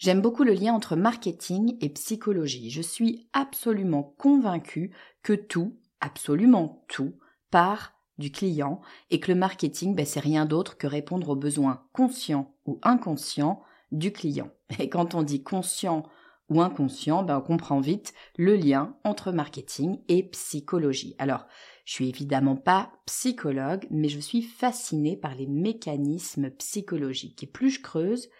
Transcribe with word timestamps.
J'aime 0.00 0.22
beaucoup 0.22 0.44
le 0.44 0.54
lien 0.54 0.72
entre 0.72 0.96
marketing 0.96 1.76
et 1.82 1.90
psychologie. 1.90 2.70
Je 2.70 2.80
suis 2.80 3.28
absolument 3.34 4.14
convaincue 4.16 4.92
que 5.22 5.34
tout, 5.34 5.76
absolument 6.00 6.86
tout, 6.88 7.18
part 7.50 7.92
du 8.16 8.32
client 8.32 8.80
et 9.10 9.20
que 9.20 9.30
le 9.30 9.38
marketing, 9.38 9.94
ben, 9.94 10.06
c'est 10.06 10.20
rien 10.20 10.46
d'autre 10.46 10.78
que 10.78 10.86
répondre 10.86 11.28
aux 11.28 11.36
besoins 11.36 11.84
conscients 11.92 12.54
ou 12.64 12.78
inconscients 12.82 13.62
du 13.92 14.10
client. 14.10 14.50
Et 14.78 14.88
quand 14.88 15.14
on 15.14 15.22
dit 15.22 15.42
conscient 15.42 16.04
ou 16.48 16.62
inconscient, 16.62 17.22
ben, 17.22 17.36
on 17.36 17.42
comprend 17.42 17.80
vite 17.80 18.14
le 18.38 18.56
lien 18.56 18.96
entre 19.04 19.32
marketing 19.32 20.00
et 20.08 20.22
psychologie. 20.30 21.14
Alors, 21.18 21.46
je 21.84 21.92
suis 21.92 22.08
évidemment 22.08 22.56
pas 22.56 22.90
psychologue, 23.04 23.86
mais 23.90 24.08
je 24.08 24.18
suis 24.18 24.40
fascinée 24.40 25.18
par 25.18 25.34
les 25.34 25.46
mécanismes 25.46 26.48
psychologiques. 26.52 27.42
Et 27.42 27.46
plus 27.46 27.68
je 27.68 27.82
creuse, 27.82 28.30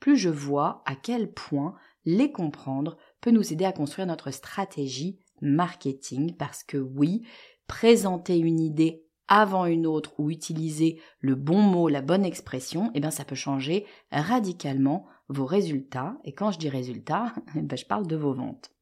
plus 0.00 0.16
je 0.16 0.30
vois 0.30 0.82
à 0.86 0.96
quel 0.96 1.32
point 1.32 1.76
les 2.04 2.32
comprendre 2.32 2.96
peut 3.20 3.30
nous 3.30 3.52
aider 3.52 3.64
à 3.64 3.72
construire 3.72 4.06
notre 4.06 4.30
stratégie 4.30 5.18
marketing 5.42 6.34
parce 6.36 6.64
que 6.64 6.78
oui, 6.78 7.26
présenter 7.66 8.38
une 8.38 8.60
idée 8.60 9.04
avant 9.28 9.66
une 9.66 9.86
autre 9.86 10.18
ou 10.18 10.30
utiliser 10.30 11.00
le 11.20 11.36
bon 11.36 11.60
mot, 11.60 11.88
la 11.88 12.02
bonne 12.02 12.24
expression, 12.24 12.90
eh 12.94 13.00
bien 13.00 13.12
ça 13.12 13.24
peut 13.24 13.36
changer 13.36 13.86
radicalement 14.10 15.06
vos 15.28 15.46
résultats. 15.46 16.16
Et 16.24 16.32
quand 16.32 16.50
je 16.50 16.58
dis 16.58 16.68
résultats, 16.68 17.32
ben, 17.54 17.76
je 17.76 17.86
parle 17.86 18.06
de 18.06 18.16
vos 18.16 18.34
ventes. 18.34 18.72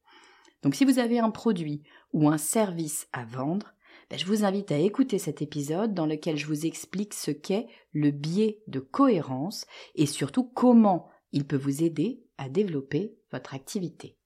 Donc 0.63 0.75
si 0.75 0.85
vous 0.85 0.99
avez 0.99 1.19
un 1.19 1.29
produit 1.29 1.83
ou 2.13 2.29
un 2.29 2.37
service 2.37 3.07
à 3.13 3.23
vendre, 3.25 3.73
ben, 4.09 4.17
je 4.17 4.25
vous 4.25 4.43
invite 4.43 4.71
à 4.71 4.77
écouter 4.77 5.19
cet 5.19 5.41
épisode 5.41 5.93
dans 5.93 6.05
lequel 6.05 6.37
je 6.37 6.47
vous 6.47 6.65
explique 6.65 7.13
ce 7.13 7.31
qu'est 7.31 7.67
le 7.93 8.11
biais 8.11 8.61
de 8.67 8.79
cohérence 8.79 9.65
et 9.95 10.05
surtout 10.05 10.43
comment 10.43 11.09
il 11.31 11.45
peut 11.45 11.57
vous 11.57 11.83
aider 11.83 12.23
à 12.37 12.49
développer 12.49 13.15
votre 13.31 13.53
activité. 13.53 14.17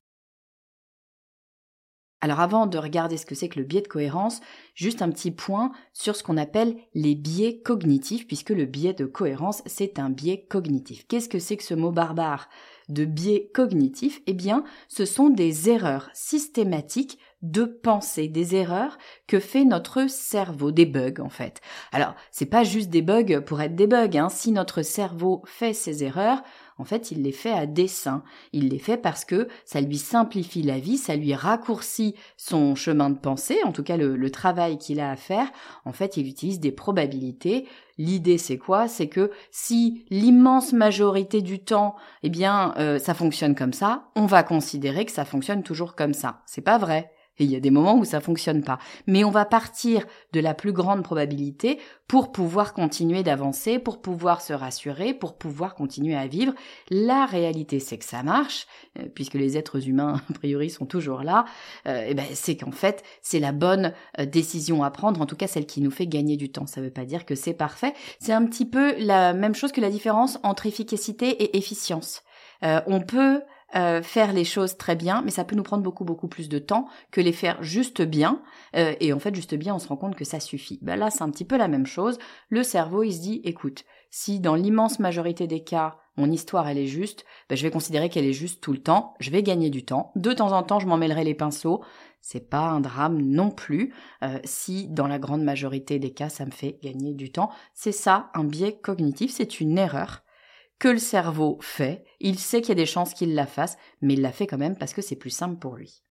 Alors 2.21 2.39
avant 2.39 2.67
de 2.67 2.77
regarder 2.77 3.17
ce 3.17 3.25
que 3.25 3.35
c'est 3.35 3.49
que 3.49 3.59
le 3.59 3.65
biais 3.65 3.81
de 3.81 3.89
cohérence, 3.89 4.39
juste 4.75 5.01
un 5.01 5.09
petit 5.09 5.31
point 5.31 5.73
sur 5.91 6.15
ce 6.15 6.23
qu'on 6.23 6.37
appelle 6.37 6.77
les 6.93 7.15
biais 7.15 7.59
cognitifs, 7.59 8.27
puisque 8.27 8.51
le 8.51 8.63
biais 8.63 8.93
de 8.93 9.05
cohérence, 9.05 9.61
c'est 9.65 9.99
un 9.99 10.09
biais 10.09 10.45
cognitif. 10.45 11.05
Qu'est-ce 11.07 11.27
que 11.27 11.39
c'est 11.39 11.57
que 11.57 11.63
ce 11.63 11.73
mot 11.73 11.91
barbare? 11.91 12.47
De 12.93 13.05
biais 13.05 13.49
cognitif 13.53 14.21
Eh 14.27 14.33
bien, 14.33 14.63
ce 14.87 15.05
sont 15.05 15.29
des 15.29 15.69
erreurs 15.69 16.09
systématiques 16.13 17.19
de 17.41 17.65
pensée, 17.65 18.29
des 18.29 18.55
erreurs 18.55 18.97
que 19.27 19.39
fait 19.39 19.65
notre 19.65 20.09
cerveau, 20.09 20.71
des 20.71 20.85
bugs 20.85 21.19
en 21.19 21.29
fait. 21.29 21.59
Alors, 21.91 22.15
c'est 22.31 22.45
pas 22.45 22.63
juste 22.63 22.89
des 22.89 23.01
bugs 23.01 23.41
pour 23.41 23.61
être 23.61 23.75
des 23.75 23.87
bugs. 23.87 24.17
Hein. 24.17 24.29
Si 24.29 24.51
notre 24.51 24.81
cerveau 24.81 25.41
fait 25.45 25.73
ces 25.73 26.03
erreurs, 26.03 26.41
en 26.77 26.85
fait, 26.85 27.11
il 27.11 27.21
les 27.23 27.31
fait 27.31 27.51
à 27.51 27.65
dessein. 27.65 28.23
Il 28.51 28.69
les 28.69 28.79
fait 28.79 28.97
parce 28.97 29.25
que 29.25 29.47
ça 29.65 29.81
lui 29.81 29.97
simplifie 29.97 30.63
la 30.63 30.79
vie, 30.79 30.97
ça 30.97 31.15
lui 31.15 31.33
raccourcit 31.33 32.15
son 32.37 32.75
chemin 32.75 33.09
de 33.09 33.17
pensée, 33.17 33.59
en 33.63 33.71
tout 33.71 33.83
cas 33.83 33.97
le, 33.97 34.31
travail 34.31 34.77
qu'il 34.77 34.99
a 34.99 35.11
à 35.11 35.15
faire. 35.15 35.51
En 35.85 35.91
fait, 35.91 36.17
il 36.17 36.27
utilise 36.27 36.59
des 36.59 36.71
probabilités. 36.71 37.67
L'idée, 37.99 38.39
c'est 38.39 38.57
quoi? 38.57 38.87
C'est 38.87 39.07
que 39.07 39.29
si 39.51 40.05
l'immense 40.09 40.73
majorité 40.73 41.41
du 41.41 41.59
temps, 41.59 41.95
eh 42.23 42.29
bien, 42.29 42.73
euh, 42.77 42.97
ça 42.97 43.13
fonctionne 43.13 43.53
comme 43.53 43.73
ça, 43.73 44.09
on 44.15 44.25
va 44.25 44.41
considérer 44.41 45.05
que 45.05 45.11
ça 45.11 45.25
fonctionne 45.25 45.61
toujours 45.61 45.95
comme 45.95 46.15
ça. 46.15 46.41
C'est 46.47 46.61
pas 46.61 46.79
vrai. 46.79 47.12
Et 47.39 47.45
il 47.45 47.51
y 47.51 47.55
a 47.55 47.59
des 47.59 47.71
moments 47.71 47.97
où 47.97 48.05
ça 48.05 48.21
fonctionne 48.21 48.63
pas. 48.63 48.77
Mais 49.07 49.23
on 49.23 49.31
va 49.31 49.45
partir 49.45 50.05
de 50.33 50.39
la 50.39 50.53
plus 50.53 50.71
grande 50.71 51.03
probabilité 51.03 51.79
pour 52.07 52.31
pouvoir 52.31 52.73
continuer 52.73 53.23
d'avancer, 53.23 53.79
pour 53.79 54.01
pouvoir 54.01 54.41
se 54.41 54.53
rassurer, 54.53 55.13
pour 55.13 55.37
pouvoir 55.37 55.73
continuer 55.73 56.15
à 56.15 56.27
vivre. 56.27 56.53
La 56.91 57.25
réalité, 57.25 57.79
c'est 57.79 57.97
que 57.97 58.05
ça 58.05 58.21
marche, 58.21 58.67
euh, 58.99 59.05
puisque 59.13 59.33
les 59.33 59.57
êtres 59.57 59.87
humains, 59.87 60.21
a 60.29 60.33
priori, 60.33 60.69
sont 60.69 60.85
toujours 60.85 61.23
là. 61.23 61.45
Euh, 61.87 62.05
et 62.05 62.13
ben, 62.13 62.25
c'est 62.33 62.55
qu'en 62.55 62.71
fait, 62.71 63.03
c'est 63.21 63.39
la 63.39 63.51
bonne 63.51 63.93
euh, 64.19 64.25
décision 64.25 64.83
à 64.83 64.91
prendre, 64.91 65.21
en 65.21 65.25
tout 65.25 65.35
cas 65.35 65.47
celle 65.47 65.65
qui 65.65 65.81
nous 65.81 65.91
fait 65.91 66.07
gagner 66.07 66.37
du 66.37 66.51
temps. 66.51 66.67
Ça 66.67 66.81
ne 66.81 66.85
veut 66.85 66.91
pas 66.91 67.05
dire 67.05 67.25
que 67.25 67.35
c'est 67.35 67.53
parfait. 67.53 67.93
C'est 68.19 68.33
un 68.33 68.45
petit 68.45 68.65
peu 68.65 68.95
la 68.99 69.33
même 69.33 69.55
chose 69.55 69.71
que 69.71 69.81
la 69.81 69.89
différence 69.89 70.37
entre 70.43 70.67
efficacité 70.67 71.29
et 71.29 71.57
efficience. 71.57 72.21
on 72.61 73.01
peut 73.01 73.41
euh, 73.75 74.01
faire 74.01 74.33
les 74.33 74.43
choses 74.43 74.77
très 74.77 74.95
bien, 74.95 75.21
mais 75.23 75.31
ça 75.31 75.43
peut 75.43 75.55
nous 75.55 75.63
prendre 75.63 75.83
beaucoup 75.83 76.03
beaucoup 76.03 76.27
plus 76.27 76.49
de 76.49 76.59
temps 76.59 76.87
que 77.11 77.21
les 77.21 77.31
faire 77.31 77.61
juste 77.63 78.01
bien. 78.01 78.41
Euh, 78.75 78.93
et 78.99 79.13
en 79.13 79.19
fait, 79.19 79.33
juste 79.33 79.55
bien, 79.55 79.75
on 79.75 79.79
se 79.79 79.87
rend 79.87 79.97
compte 79.97 80.15
que 80.15 80.25
ça 80.25 80.39
suffit. 80.39 80.79
Ben 80.81 80.95
là, 80.95 81.09
c'est 81.09 81.23
un 81.23 81.29
petit 81.29 81.45
peu 81.45 81.57
la 81.57 81.67
même 81.67 81.85
chose. 81.85 82.19
Le 82.49 82.63
cerveau, 82.63 83.03
il 83.03 83.13
se 83.13 83.21
dit, 83.21 83.41
écoute, 83.43 83.83
si 84.09 84.39
dans 84.39 84.55
l'immense 84.55 84.99
majorité 84.99 85.47
des 85.47 85.63
cas, 85.63 85.97
mon 86.17 86.31
histoire 86.31 86.67
elle 86.67 86.77
est 86.77 86.85
juste, 86.85 87.25
ben 87.49 87.55
je 87.55 87.63
vais 87.63 87.71
considérer 87.71 88.09
qu'elle 88.09 88.25
est 88.25 88.33
juste 88.33 88.61
tout 88.61 88.71
le 88.71 88.81
temps. 88.81 89.15
Je 89.19 89.31
vais 89.31 89.41
gagner 89.41 89.69
du 89.69 89.83
temps. 89.83 90.11
De 90.15 90.33
temps 90.33 90.51
en 90.51 90.63
temps, 90.63 90.79
je 90.79 90.87
m'en 90.87 90.97
mêlerai 90.97 91.23
les 91.23 91.33
pinceaux. 91.33 91.83
C'est 92.21 92.49
pas 92.49 92.67
un 92.69 92.79
drame 92.79 93.21
non 93.21 93.49
plus. 93.49 93.93
Euh, 94.23 94.39
si 94.43 94.87
dans 94.87 95.07
la 95.07 95.19
grande 95.19 95.43
majorité 95.43 95.99
des 95.99 96.13
cas, 96.13 96.29
ça 96.29 96.45
me 96.45 96.51
fait 96.51 96.79
gagner 96.81 97.13
du 97.13 97.31
temps, 97.31 97.49
c'est 97.73 97.91
ça 97.91 98.29
un 98.33 98.43
biais 98.43 98.77
cognitif. 98.77 99.31
C'est 99.31 99.59
une 99.59 99.77
erreur 99.77 100.22
que 100.83 100.89
le 100.89 100.97
cerveau 100.97 101.57
fait, 101.61 102.03
il 102.19 102.37
sait 102.37 102.59
qu'il 102.59 102.67
y 102.67 102.71
a 102.73 102.75
des 102.75 102.85
chances 102.85 103.13
qu'il 103.13 103.35
la 103.35 103.47
fasse, 103.47 103.77
mais 104.01 104.15
il 104.15 104.21
la 104.21 104.33
fait 104.33 104.47
quand 104.47 104.57
même 104.57 104.77
parce 104.77 104.91
que 104.91 105.01
c'est 105.01 105.15
plus 105.15 105.29
simple 105.29 105.57
pour 105.57 105.77
lui. 105.77 106.03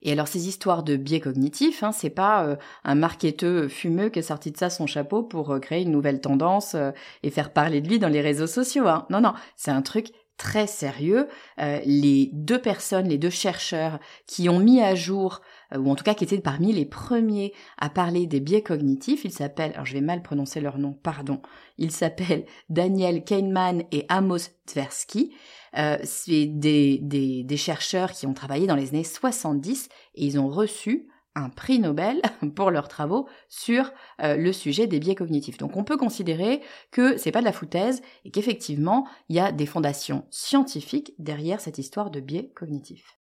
Et 0.00 0.12
alors 0.12 0.28
ces 0.28 0.48
histoires 0.48 0.82
de 0.82 0.96
biais 0.96 1.20
cognitifs, 1.20 1.82
hein, 1.82 1.92
c'est 1.92 2.08
pas 2.08 2.46
euh, 2.46 2.56
un 2.84 2.94
marketeur 2.94 3.70
fumeux 3.70 4.08
qui 4.08 4.20
est 4.20 4.22
sorti 4.22 4.50
de 4.50 4.56
ça 4.56 4.70
son 4.70 4.86
chapeau 4.86 5.22
pour 5.22 5.50
euh, 5.50 5.58
créer 5.58 5.82
une 5.82 5.90
nouvelle 5.90 6.22
tendance 6.22 6.74
euh, 6.74 6.92
et 7.22 7.28
faire 7.28 7.52
parler 7.52 7.82
de 7.82 7.88
lui 7.90 7.98
dans 7.98 8.08
les 8.08 8.22
réseaux 8.22 8.46
sociaux. 8.46 8.88
Hein. 8.88 9.06
Non, 9.10 9.20
non, 9.20 9.34
c'est 9.56 9.70
un 9.70 9.82
truc 9.82 10.06
très 10.38 10.66
sérieux. 10.66 11.28
les 11.58 12.30
deux 12.32 12.62
personnes, 12.62 13.08
les 13.08 13.18
deux 13.18 13.28
chercheurs 13.28 14.00
qui 14.26 14.48
ont 14.48 14.58
mis 14.58 14.80
à 14.80 14.94
jour 14.94 15.42
ou 15.76 15.90
en 15.90 15.94
tout 15.94 16.04
cas 16.04 16.14
qui 16.14 16.24
étaient 16.24 16.40
parmi 16.40 16.72
les 16.72 16.84
premiers 16.84 17.52
à 17.78 17.90
parler 17.90 18.26
des 18.26 18.40
biais 18.40 18.62
cognitifs. 18.62 19.24
Ils 19.24 19.32
s'appellent, 19.32 19.72
alors 19.72 19.86
je 19.86 19.94
vais 19.94 20.00
mal 20.00 20.22
prononcer 20.22 20.60
leur 20.60 20.78
nom, 20.78 20.92
pardon, 20.92 21.40
ils 21.78 21.92
s'appellent 21.92 22.46
Daniel 22.68 23.24
Kahneman 23.24 23.84
et 23.92 24.06
Amos 24.08 24.50
Tversky. 24.66 25.32
Euh, 25.76 25.98
c'est 26.02 26.46
des, 26.46 26.98
des, 26.98 27.44
des 27.44 27.56
chercheurs 27.56 28.12
qui 28.12 28.26
ont 28.26 28.34
travaillé 28.34 28.66
dans 28.66 28.74
les 28.74 28.88
années 28.88 29.04
70 29.04 29.88
et 30.16 30.26
ils 30.26 30.38
ont 30.38 30.48
reçu 30.48 31.08
un 31.34 31.48
prix 31.48 31.78
Nobel 31.78 32.20
pour 32.56 32.70
leurs 32.70 32.88
travaux 32.88 33.28
sur 33.48 33.92
euh, 34.22 34.36
le 34.36 34.52
sujet 34.52 34.86
des 34.86 34.98
biais 34.98 35.14
cognitifs. 35.14 35.58
Donc 35.58 35.76
on 35.76 35.84
peut 35.84 35.96
considérer 35.96 36.60
que 36.90 37.16
c'est 37.16 37.32
pas 37.32 37.40
de 37.40 37.44
la 37.44 37.52
foutaise 37.52 38.02
et 38.24 38.30
qu'effectivement 38.30 39.06
il 39.28 39.36
y 39.36 39.40
a 39.40 39.52
des 39.52 39.66
fondations 39.66 40.26
scientifiques 40.30 41.14
derrière 41.18 41.60
cette 41.60 41.78
histoire 41.78 42.10
de 42.10 42.20
biais 42.20 42.50
cognitifs. 42.54 43.19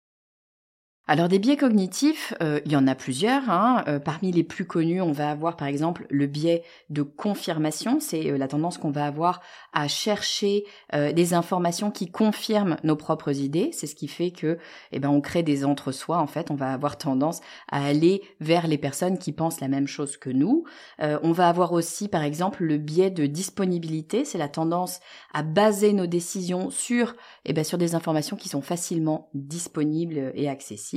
Alors 1.09 1.29
des 1.29 1.39
biais 1.39 1.55
cognitifs, 1.55 2.33
euh, 2.41 2.59
il 2.65 2.73
y 2.73 2.75
en 2.75 2.85
a 2.85 2.93
plusieurs. 2.93 3.49
Hein. 3.49 3.81
Euh, 3.87 3.97
parmi 3.97 4.33
les 4.33 4.43
plus 4.43 4.65
connus, 4.65 5.01
on 5.01 5.13
va 5.13 5.31
avoir 5.31 5.55
par 5.55 5.69
exemple 5.69 6.05
le 6.09 6.27
biais 6.27 6.63
de 6.89 7.01
confirmation. 7.01 8.01
C'est 8.01 8.29
euh, 8.29 8.37
la 8.37 8.49
tendance 8.49 8.77
qu'on 8.77 8.91
va 8.91 9.05
avoir 9.05 9.39
à 9.71 9.87
chercher 9.87 10.65
des 10.93 11.33
informations 11.35 11.91
qui 11.91 12.09
confirment 12.09 12.77
nos 12.83 12.95
propres 12.95 13.37
idées. 13.39 13.69
C'est 13.73 13.85
ce 13.85 13.93
qui 13.93 14.07
fait 14.07 14.31
que, 14.31 14.57
eh 14.91 14.99
ben, 14.99 15.09
on 15.09 15.21
crée 15.21 15.43
des 15.43 15.65
entre-soi. 15.65 16.17
En 16.17 16.25
fait, 16.25 16.49
on 16.49 16.55
va 16.55 16.73
avoir 16.73 16.97
tendance 16.97 17.41
à 17.69 17.85
aller 17.85 18.23
vers 18.39 18.67
les 18.67 18.79
personnes 18.79 19.19
qui 19.19 19.31
pensent 19.33 19.61
la 19.61 19.67
même 19.67 19.85
chose 19.85 20.17
que 20.17 20.31
nous. 20.31 20.63
on 20.99 21.31
va 21.31 21.47
avoir 21.47 21.73
aussi, 21.73 22.07
par 22.07 22.23
exemple, 22.23 22.63
le 22.63 22.77
biais 22.77 23.11
de 23.11 23.27
disponibilité. 23.27 24.25
C'est 24.25 24.39
la 24.39 24.49
tendance 24.49 24.99
à 25.31 25.43
baser 25.43 25.93
nos 25.93 26.07
décisions 26.07 26.71
sur, 26.71 27.15
eh 27.45 27.53
ben, 27.53 27.63
sur 27.63 27.77
des 27.77 27.93
informations 27.93 28.35
qui 28.35 28.49
sont 28.49 28.63
facilement 28.63 29.29
disponibles 29.35 30.31
et 30.33 30.49
accessibles 30.49 30.96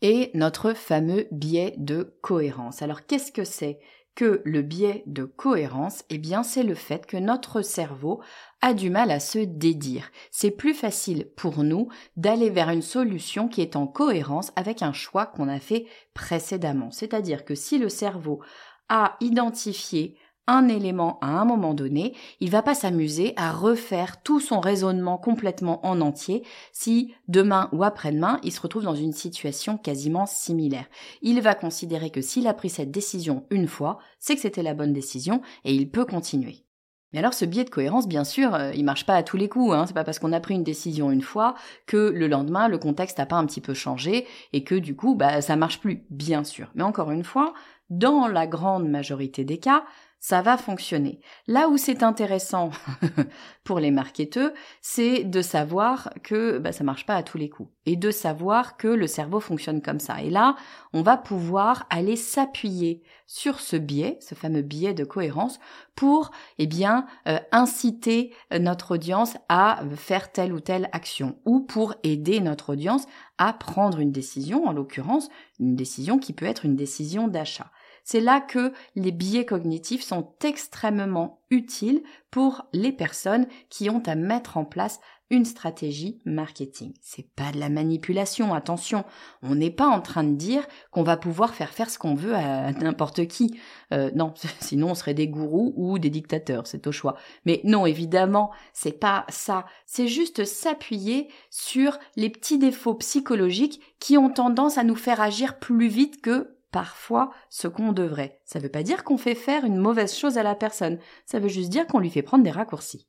et 0.00 0.30
notre 0.34 0.74
fameux 0.74 1.26
biais 1.30 1.74
de 1.76 2.16
cohérence. 2.22 2.82
Alors 2.82 3.06
qu'est-ce 3.06 3.32
que 3.32 3.44
c'est 3.44 3.78
que 4.14 4.42
le 4.44 4.62
biais 4.62 5.04
de 5.06 5.24
cohérence? 5.24 6.04
Eh 6.10 6.18
bien 6.18 6.42
c'est 6.42 6.62
le 6.62 6.74
fait 6.74 7.06
que 7.06 7.16
notre 7.16 7.62
cerveau 7.62 8.20
a 8.60 8.74
du 8.74 8.90
mal 8.90 9.10
à 9.10 9.20
se 9.20 9.38
dédire. 9.38 10.10
C'est 10.30 10.50
plus 10.50 10.74
facile 10.74 11.30
pour 11.36 11.62
nous 11.62 11.88
d'aller 12.16 12.50
vers 12.50 12.70
une 12.70 12.82
solution 12.82 13.48
qui 13.48 13.60
est 13.60 13.76
en 13.76 13.86
cohérence 13.86 14.52
avec 14.56 14.82
un 14.82 14.92
choix 14.92 15.26
qu'on 15.26 15.48
a 15.48 15.60
fait 15.60 15.86
précédemment. 16.14 16.90
C'est-à-dire 16.90 17.44
que 17.44 17.54
si 17.54 17.78
le 17.78 17.88
cerveau 17.88 18.40
a 18.88 19.16
identifié 19.20 20.16
un 20.48 20.66
élément 20.66 21.18
à 21.20 21.28
un 21.28 21.44
moment 21.44 21.74
donné, 21.74 22.14
il 22.40 22.50
va 22.50 22.62
pas 22.62 22.74
s'amuser 22.74 23.34
à 23.36 23.52
refaire 23.52 24.22
tout 24.22 24.40
son 24.40 24.58
raisonnement 24.58 25.18
complètement 25.18 25.86
en 25.86 26.00
entier 26.00 26.42
si 26.72 27.14
demain 27.28 27.68
ou 27.72 27.84
après-demain 27.84 28.40
il 28.42 28.52
se 28.52 28.60
retrouve 28.60 28.84
dans 28.84 28.94
une 28.94 29.12
situation 29.12 29.76
quasiment 29.76 30.26
similaire. 30.26 30.86
Il 31.22 31.40
va 31.40 31.54
considérer 31.54 32.10
que 32.10 32.22
s'il 32.22 32.48
a 32.48 32.54
pris 32.54 32.70
cette 32.70 32.90
décision 32.90 33.44
une 33.50 33.68
fois, 33.68 33.98
c'est 34.18 34.34
que 34.34 34.40
c'était 34.40 34.62
la 34.62 34.74
bonne 34.74 34.92
décision 34.92 35.42
et 35.64 35.74
il 35.74 35.90
peut 35.90 36.06
continuer. 36.06 36.64
Mais 37.12 37.20
alors 37.20 37.32
ce 37.32 37.46
biais 37.46 37.64
de 37.64 37.70
cohérence, 37.70 38.06
bien 38.06 38.24
sûr, 38.24 38.54
euh, 38.54 38.70
il 38.74 38.84
marche 38.84 39.06
pas 39.06 39.14
à 39.14 39.22
tous 39.22 39.38
les 39.38 39.48
coups. 39.48 39.74
Hein. 39.74 39.86
C'est 39.86 39.94
pas 39.94 40.04
parce 40.04 40.18
qu'on 40.18 40.32
a 40.32 40.40
pris 40.40 40.54
une 40.54 40.64
décision 40.64 41.10
une 41.10 41.22
fois 41.22 41.54
que 41.86 41.96
le 41.96 42.28
lendemain 42.28 42.68
le 42.68 42.78
contexte 42.78 43.18
n'a 43.18 43.26
pas 43.26 43.36
un 43.36 43.46
petit 43.46 43.62
peu 43.62 43.72
changé 43.72 44.26
et 44.52 44.62
que 44.62 44.74
du 44.74 44.94
coup 44.94 45.14
bah 45.14 45.40
ça 45.40 45.56
marche 45.56 45.80
plus, 45.80 46.04
bien 46.10 46.44
sûr. 46.44 46.70
Mais 46.74 46.82
encore 46.82 47.10
une 47.10 47.24
fois, 47.24 47.54
dans 47.88 48.26
la 48.26 48.46
grande 48.46 48.88
majorité 48.88 49.44
des 49.44 49.58
cas, 49.58 49.84
ça 50.20 50.42
va 50.42 50.56
fonctionner. 50.56 51.20
Là 51.46 51.68
où 51.68 51.76
c'est 51.76 52.02
intéressant 52.02 52.70
pour 53.64 53.78
les 53.78 53.90
marketeurs, 53.90 54.50
c'est 54.80 55.24
de 55.24 55.42
savoir 55.42 56.10
que 56.22 56.58
bah, 56.58 56.72
ça 56.72 56.84
marche 56.84 57.06
pas 57.06 57.14
à 57.14 57.22
tous 57.22 57.38
les 57.38 57.48
coups 57.48 57.70
et 57.86 57.96
de 57.96 58.10
savoir 58.10 58.76
que 58.76 58.88
le 58.88 59.06
cerveau 59.06 59.40
fonctionne 59.40 59.80
comme 59.80 60.00
ça. 60.00 60.20
Et 60.22 60.30
là, 60.30 60.56
on 60.92 61.02
va 61.02 61.16
pouvoir 61.16 61.86
aller 61.90 62.16
s'appuyer 62.16 63.02
sur 63.26 63.60
ce 63.60 63.76
biais, 63.76 64.18
ce 64.20 64.34
fameux 64.34 64.62
biais 64.62 64.94
de 64.94 65.04
cohérence, 65.04 65.60
pour 65.94 66.30
eh 66.58 66.66
bien 66.66 67.06
euh, 67.28 67.38
inciter 67.52 68.34
notre 68.58 68.94
audience 68.94 69.36
à 69.48 69.80
faire 69.96 70.32
telle 70.32 70.52
ou 70.52 70.60
telle 70.60 70.88
action 70.92 71.38
ou 71.44 71.60
pour 71.60 71.94
aider 72.02 72.40
notre 72.40 72.72
audience 72.72 73.06
à 73.36 73.52
prendre 73.52 74.00
une 74.00 74.12
décision, 74.12 74.66
en 74.66 74.72
l'occurrence 74.72 75.28
une 75.60 75.76
décision 75.76 76.18
qui 76.18 76.32
peut 76.32 76.46
être 76.46 76.64
une 76.64 76.76
décision 76.76 77.28
d'achat. 77.28 77.70
C'est 78.10 78.20
là 78.22 78.40
que 78.40 78.72
les 78.96 79.12
biais 79.12 79.44
cognitifs 79.44 80.02
sont 80.02 80.32
extrêmement 80.42 81.42
utiles 81.50 82.02
pour 82.30 82.64
les 82.72 82.90
personnes 82.90 83.46
qui 83.68 83.90
ont 83.90 84.02
à 84.06 84.14
mettre 84.14 84.56
en 84.56 84.64
place 84.64 84.98
une 85.28 85.44
stratégie 85.44 86.18
marketing. 86.24 86.94
C'est 87.02 87.28
pas 87.34 87.52
de 87.52 87.60
la 87.60 87.68
manipulation, 87.68 88.54
attention. 88.54 89.04
On 89.42 89.54
n'est 89.56 89.70
pas 89.70 89.86
en 89.86 90.00
train 90.00 90.24
de 90.24 90.36
dire 90.36 90.66
qu'on 90.90 91.02
va 91.02 91.18
pouvoir 91.18 91.52
faire 91.52 91.74
faire 91.74 91.90
ce 91.90 91.98
qu'on 91.98 92.14
veut 92.14 92.34
à 92.34 92.72
n'importe 92.80 93.26
qui. 93.28 93.60
Euh, 93.92 94.10
non, 94.14 94.32
sinon 94.60 94.92
on 94.92 94.94
serait 94.94 95.12
des 95.12 95.28
gourous 95.28 95.74
ou 95.76 95.98
des 95.98 96.08
dictateurs, 96.08 96.66
c'est 96.66 96.86
au 96.86 96.92
choix. 96.92 97.18
Mais 97.44 97.60
non, 97.64 97.84
évidemment, 97.84 98.52
c'est 98.72 98.98
pas 98.98 99.26
ça. 99.28 99.66
C'est 99.84 100.08
juste 100.08 100.46
s'appuyer 100.46 101.28
sur 101.50 101.98
les 102.16 102.30
petits 102.30 102.56
défauts 102.56 102.94
psychologiques 102.94 103.82
qui 104.00 104.16
ont 104.16 104.30
tendance 104.30 104.78
à 104.78 104.84
nous 104.84 104.96
faire 104.96 105.20
agir 105.20 105.58
plus 105.58 105.88
vite 105.88 106.22
que 106.22 106.54
parfois 106.70 107.30
ce 107.50 107.68
qu'on 107.68 107.92
devrait. 107.92 108.40
Ça 108.44 108.58
ne 108.58 108.64
veut 108.64 108.70
pas 108.70 108.82
dire 108.82 109.04
qu'on 109.04 109.18
fait 109.18 109.34
faire 109.34 109.64
une 109.64 109.78
mauvaise 109.78 110.14
chose 110.14 110.38
à 110.38 110.42
la 110.42 110.54
personne, 110.54 110.98
ça 111.26 111.38
veut 111.38 111.48
juste 111.48 111.70
dire 111.70 111.86
qu'on 111.86 111.98
lui 111.98 112.10
fait 112.10 112.22
prendre 112.22 112.44
des 112.44 112.50
raccourcis. 112.50 113.06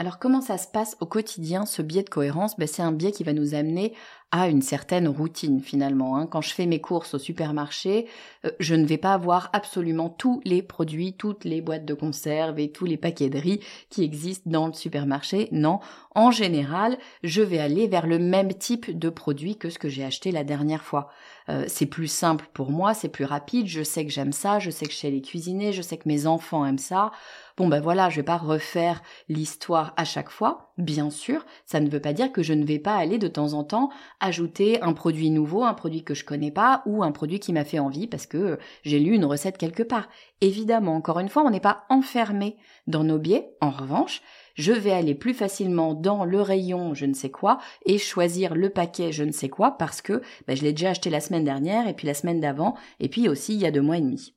Alors 0.00 0.18
comment 0.18 0.40
ça 0.40 0.58
se 0.58 0.66
passe 0.66 0.96
au 1.00 1.06
quotidien, 1.06 1.66
ce 1.66 1.80
biais 1.80 2.02
de 2.02 2.10
cohérence? 2.10 2.58
Ben, 2.58 2.66
C'est 2.66 2.82
un 2.82 2.90
biais 2.90 3.12
qui 3.12 3.22
va 3.22 3.32
nous 3.32 3.54
amener 3.54 3.94
à 4.32 4.48
une 4.48 4.62
certaine 4.62 5.06
routine 5.06 5.60
finalement. 5.60 6.16
Hein. 6.16 6.26
Quand 6.26 6.40
je 6.40 6.52
fais 6.52 6.66
mes 6.66 6.80
courses 6.80 7.14
au 7.14 7.20
supermarché, 7.20 8.08
euh, 8.44 8.50
je 8.58 8.74
ne 8.74 8.84
vais 8.84 8.98
pas 8.98 9.12
avoir 9.14 9.50
absolument 9.52 10.08
tous 10.08 10.40
les 10.44 10.60
produits, 10.62 11.12
toutes 11.12 11.44
les 11.44 11.60
boîtes 11.60 11.84
de 11.84 11.94
conserve 11.94 12.58
et 12.58 12.72
tous 12.72 12.86
les 12.86 12.96
paquets 12.96 13.30
de 13.30 13.38
riz 13.38 13.60
qui 13.90 14.02
existent 14.02 14.50
dans 14.50 14.66
le 14.66 14.72
supermarché. 14.72 15.48
Non, 15.52 15.78
en 16.16 16.32
général, 16.32 16.98
je 17.22 17.42
vais 17.42 17.60
aller 17.60 17.86
vers 17.86 18.08
le 18.08 18.18
même 18.18 18.52
type 18.52 18.98
de 18.98 19.08
produit 19.08 19.56
que 19.56 19.70
ce 19.70 19.78
que 19.78 19.88
j'ai 19.88 20.02
acheté 20.04 20.32
la 20.32 20.42
dernière 20.42 20.82
fois. 20.82 21.10
Euh, 21.48 21.66
c'est 21.68 21.86
plus 21.86 22.08
simple 22.08 22.48
pour 22.52 22.72
moi, 22.72 22.94
c'est 22.94 23.08
plus 23.08 23.26
rapide, 23.26 23.68
je 23.68 23.84
sais 23.84 24.04
que 24.04 24.10
j'aime 24.10 24.32
ça, 24.32 24.58
je 24.58 24.70
sais 24.70 24.86
que 24.86 24.92
je 24.92 24.96
sais 24.96 25.10
les 25.10 25.22
cuisiner, 25.22 25.72
je 25.72 25.82
sais 25.82 25.98
que 25.98 26.08
mes 26.08 26.26
enfants 26.26 26.66
aiment 26.66 26.78
ça. 26.78 27.12
Bon 27.56 27.68
ben 27.68 27.80
voilà, 27.80 28.10
je 28.10 28.16
vais 28.16 28.24
pas 28.24 28.36
refaire 28.36 29.00
l'histoire 29.28 29.94
à 29.96 30.04
chaque 30.04 30.30
fois, 30.30 30.72
bien 30.76 31.08
sûr, 31.08 31.46
ça 31.66 31.78
ne 31.78 31.88
veut 31.88 32.00
pas 32.00 32.12
dire 32.12 32.32
que 32.32 32.42
je 32.42 32.52
ne 32.52 32.64
vais 32.64 32.80
pas 32.80 32.96
aller 32.96 33.16
de 33.16 33.28
temps 33.28 33.52
en 33.52 33.62
temps 33.62 33.90
ajouter 34.18 34.82
un 34.82 34.92
produit 34.92 35.30
nouveau, 35.30 35.62
un 35.62 35.74
produit 35.74 36.02
que 36.02 36.14
je 36.14 36.24
connais 36.24 36.50
pas 36.50 36.82
ou 36.84 37.04
un 37.04 37.12
produit 37.12 37.38
qui 37.38 37.52
m'a 37.52 37.64
fait 37.64 37.78
envie 37.78 38.08
parce 38.08 38.26
que 38.26 38.58
j'ai 38.82 38.98
lu 38.98 39.14
une 39.14 39.24
recette 39.24 39.56
quelque 39.56 39.84
part. 39.84 40.08
Évidemment, 40.40 40.96
encore 40.96 41.20
une 41.20 41.28
fois, 41.28 41.44
on 41.46 41.50
n'est 41.50 41.60
pas 41.60 41.84
enfermé 41.90 42.56
dans 42.88 43.04
nos 43.04 43.18
biais. 43.18 43.54
En 43.60 43.70
revanche, 43.70 44.20
je 44.56 44.72
vais 44.72 44.90
aller 44.90 45.14
plus 45.14 45.34
facilement 45.34 45.94
dans 45.94 46.24
le 46.24 46.40
rayon 46.40 46.92
je 46.94 47.06
ne 47.06 47.14
sais 47.14 47.30
quoi 47.30 47.58
et 47.86 47.98
choisir 47.98 48.56
le 48.56 48.70
paquet 48.70 49.12
je 49.12 49.22
ne 49.22 49.32
sais 49.32 49.48
quoi 49.48 49.78
parce 49.78 50.02
que 50.02 50.22
ben, 50.48 50.56
je 50.56 50.62
l'ai 50.62 50.72
déjà 50.72 50.90
acheté 50.90 51.08
la 51.08 51.20
semaine 51.20 51.44
dernière 51.44 51.86
et 51.86 51.94
puis 51.94 52.08
la 52.08 52.14
semaine 52.14 52.40
d'avant 52.40 52.74
et 52.98 53.08
puis 53.08 53.28
aussi 53.28 53.54
il 53.54 53.60
y 53.60 53.66
a 53.66 53.70
deux 53.70 53.80
mois 53.80 53.98
et 53.98 54.00
demi. 54.00 54.34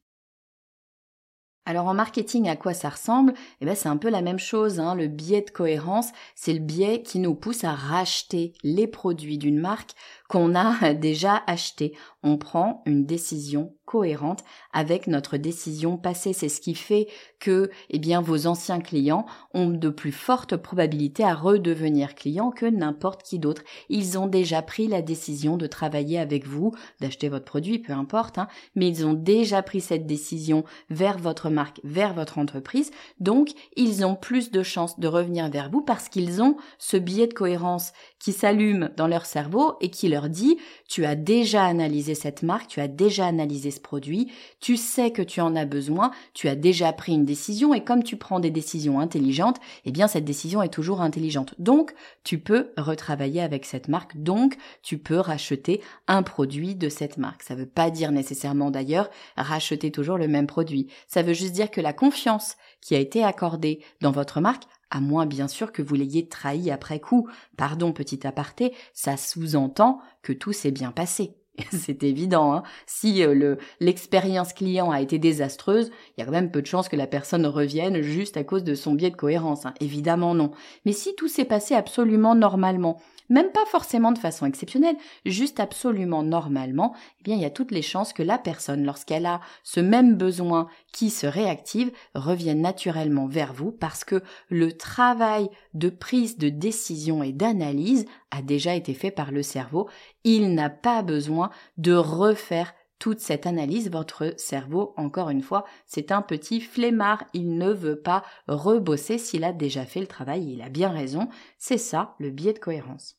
Alors 1.67 1.87
en 1.87 1.93
marketing, 1.93 2.47
à 2.47 2.55
quoi 2.55 2.73
ça 2.73 2.87
ressemble? 2.87 3.33
Eh 3.59 3.65
ben 3.65 3.75
c'est 3.75 3.89
un 3.89 3.97
peu 3.97 4.09
la 4.09 4.21
même 4.21 4.39
chose. 4.39 4.79
Hein. 4.79 4.95
Le 4.95 5.07
biais 5.07 5.41
de 5.41 5.49
cohérence, 5.49 6.07
c'est 6.33 6.53
le 6.53 6.59
biais 6.59 7.01
qui 7.01 7.19
nous 7.19 7.35
pousse 7.35 7.65
à 7.65 7.73
racheter 7.73 8.53
les 8.63 8.87
produits 8.87 9.37
d'une 9.37 9.59
marque 9.59 9.91
qu'on 10.29 10.55
a 10.55 10.93
déjà 10.93 11.43
acheté. 11.45 11.93
On 12.29 12.37
prend 12.37 12.81
une 12.85 13.05
décision 13.05 13.73
cohérente 13.85 14.43
avec 14.73 15.07
notre 15.07 15.37
décision 15.37 15.95
passée. 15.95 16.33
C'est 16.33 16.49
ce 16.49 16.59
qui 16.59 16.75
fait 16.75 17.07
que, 17.39 17.71
eh 17.89 17.99
bien, 17.99 18.19
vos 18.19 18.45
anciens 18.45 18.81
clients 18.81 19.25
ont 19.53 19.69
de 19.69 19.87
plus 19.87 20.11
fortes 20.11 20.57
probabilités 20.57 21.23
à 21.23 21.33
redevenir 21.33 22.15
clients 22.15 22.51
que 22.51 22.65
n'importe 22.65 23.23
qui 23.23 23.39
d'autre. 23.39 23.61
Ils 23.87 24.19
ont 24.19 24.27
déjà 24.27 24.61
pris 24.61 24.87
la 24.87 25.01
décision 25.01 25.55
de 25.55 25.67
travailler 25.67 26.19
avec 26.19 26.45
vous, 26.45 26.73
d'acheter 26.99 27.29
votre 27.29 27.45
produit, 27.45 27.79
peu 27.79 27.93
importe, 27.93 28.39
hein, 28.39 28.49
mais 28.75 28.89
ils 28.89 29.05
ont 29.05 29.13
déjà 29.13 29.63
pris 29.63 29.79
cette 29.79 30.05
décision 30.05 30.65
vers 30.89 31.17
votre 31.17 31.49
marque, 31.49 31.79
vers 31.85 32.13
votre 32.13 32.39
entreprise. 32.39 32.91
Donc, 33.21 33.51
ils 33.77 34.05
ont 34.05 34.15
plus 34.15 34.51
de 34.51 34.63
chances 34.63 34.99
de 34.99 35.07
revenir 35.07 35.49
vers 35.49 35.69
vous 35.69 35.81
parce 35.81 36.09
qu'ils 36.09 36.41
ont 36.41 36.57
ce 36.77 36.97
biais 36.97 37.27
de 37.27 37.33
cohérence 37.33 37.93
qui 38.19 38.33
s'allume 38.33 38.89
dans 38.97 39.07
leur 39.07 39.25
cerveau 39.25 39.75
et 39.79 39.89
qui 39.89 40.09
leur 40.09 40.27
dit 40.27 40.57
tu 40.89 41.05
as 41.05 41.15
déjà 41.15 41.63
analysé 41.63 42.15
cette 42.17 42.43
marque, 42.43 42.67
tu 42.67 42.81
as 42.81 42.87
déjà 42.89 43.25
analysé 43.25 43.71
ce 43.71 43.79
produit, 43.79 44.31
tu 44.59 44.75
sais 44.75 45.11
que 45.11 45.21
tu 45.21 45.39
en 45.39 45.55
as 45.55 45.65
besoin, 45.65 46.11
tu 46.33 46.49
as 46.49 46.55
déjà 46.55 46.91
pris 46.91 47.13
une 47.13 47.25
décision 47.25 47.73
et 47.73 47.83
comme 47.83 48.03
tu 48.03 48.17
prends 48.17 48.39
des 48.39 48.51
décisions 48.51 48.99
intelligentes, 48.99 49.57
eh 49.85 49.91
bien 49.91 50.07
cette 50.07 50.25
décision 50.25 50.61
est 50.61 50.73
toujours 50.73 51.01
intelligente. 51.01 51.55
Donc 51.59 51.93
tu 52.23 52.39
peux 52.39 52.71
retravailler 52.77 53.41
avec 53.41 53.65
cette 53.65 53.87
marque, 53.87 54.17
donc 54.17 54.57
tu 54.83 54.97
peux 54.97 55.19
racheter 55.19 55.81
un 56.07 56.23
produit 56.23 56.75
de 56.75 56.89
cette 56.89 57.17
marque. 57.17 57.43
Ça 57.43 57.55
veut 57.55 57.65
pas 57.65 57.89
dire 57.89 58.11
nécessairement 58.11 58.71
d'ailleurs 58.71 59.09
racheter 59.37 59.91
toujours 59.91 60.17
le 60.17 60.27
même 60.27 60.47
produit. 60.47 60.87
Ça 61.07 61.21
veut 61.21 61.33
juste 61.33 61.53
dire 61.53 61.71
que 61.71 61.81
la 61.81 61.93
confiance 61.93 62.57
qui 62.81 62.95
a 62.95 62.99
été 62.99 63.23
accordée 63.23 63.83
dans 64.01 64.11
votre 64.11 64.41
marque 64.41 64.63
à 64.89 64.99
moins 64.99 65.25
bien 65.25 65.47
sûr 65.47 65.71
que 65.71 65.81
vous 65.81 65.95
l'ayez 65.95 66.27
trahi 66.27 66.71
après 66.71 66.99
coup. 66.99 67.27
Pardon, 67.57 67.91
petit 67.91 68.25
aparté, 68.25 68.73
ça 68.93 69.17
sous-entend 69.17 69.99
que 70.21 70.33
tout 70.33 70.53
s'est 70.53 70.71
bien 70.71 70.91
passé. 70.91 71.35
C'est 71.71 72.03
évident, 72.03 72.53
hein. 72.53 72.63
si 72.85 73.23
euh, 73.23 73.33
le 73.33 73.57
l'expérience 73.79 74.53
client 74.53 74.91
a 74.91 75.01
été 75.01 75.17
désastreuse, 75.17 75.91
il 76.15 76.21
y 76.21 76.23
a 76.23 76.25
quand 76.25 76.31
même 76.31 76.51
peu 76.51 76.61
de 76.61 76.67
chances 76.67 76.89
que 76.89 76.95
la 76.95 77.07
personne 77.07 77.45
revienne 77.45 78.01
juste 78.01 78.37
à 78.37 78.43
cause 78.43 78.63
de 78.63 78.75
son 78.75 78.93
biais 78.93 79.09
de 79.09 79.15
cohérence. 79.15 79.65
Hein. 79.65 79.73
Évidemment 79.79 80.35
non. 80.35 80.51
Mais 80.85 80.91
si 80.91 81.15
tout 81.15 81.27
s'est 81.27 81.45
passé 81.45 81.73
absolument 81.73 82.35
normalement, 82.35 82.99
même 83.29 83.51
pas 83.51 83.65
forcément 83.65 84.11
de 84.11 84.19
façon 84.19 84.45
exceptionnelle, 84.45 84.95
juste 85.25 85.59
absolument 85.59 86.23
normalement, 86.23 86.93
eh 87.19 87.23
bien 87.23 87.35
il 87.35 87.41
y 87.41 87.45
a 87.45 87.49
toutes 87.49 87.71
les 87.71 87.81
chances 87.81 88.13
que 88.13 88.23
la 88.23 88.37
personne, 88.37 88.85
lorsqu'elle 88.85 89.25
a 89.25 89.41
ce 89.63 89.79
même 89.79 90.15
besoin 90.15 90.67
qui 90.93 91.09
se 91.09 91.27
réactive, 91.27 91.91
revienne 92.15 92.61
naturellement 92.61 93.27
vers 93.27 93.53
vous 93.53 93.71
parce 93.71 94.03
que 94.03 94.21
le 94.49 94.71
travail 94.71 95.49
de 95.73 95.89
prise 95.89 96.37
de 96.37 96.49
décision 96.49 97.23
et 97.23 97.33
d'analyse 97.33 98.05
a 98.31 98.41
déjà 98.41 98.75
été 98.75 98.93
fait 98.93 99.11
par 99.11 99.31
le 99.31 99.43
cerveau. 99.43 99.89
Il 100.23 100.53
n'a 100.53 100.69
pas 100.69 101.01
besoin 101.01 101.49
de 101.77 101.93
refaire 101.93 102.73
toute 102.99 103.19
cette 103.19 103.45
analyse, 103.45 103.91
votre 103.91 104.33
cerveau, 104.37 104.93
encore 104.97 105.29
une 105.29 105.43
fois, 105.43 105.65
c'est 105.85 106.11
un 106.11 106.21
petit 106.21 106.61
flemmard. 106.61 107.23
Il 107.33 107.57
ne 107.57 107.71
veut 107.71 107.99
pas 107.99 108.23
rebosser 108.47 109.17
s'il 109.17 109.43
a 109.43 109.53
déjà 109.53 109.85
fait 109.85 109.99
le 109.99 110.07
travail. 110.07 110.51
Il 110.51 110.61
a 110.61 110.69
bien 110.69 110.89
raison. 110.89 111.29
C'est 111.59 111.77
ça, 111.77 112.15
le 112.19 112.31
biais 112.31 112.53
de 112.53 112.59
cohérence. 112.59 113.16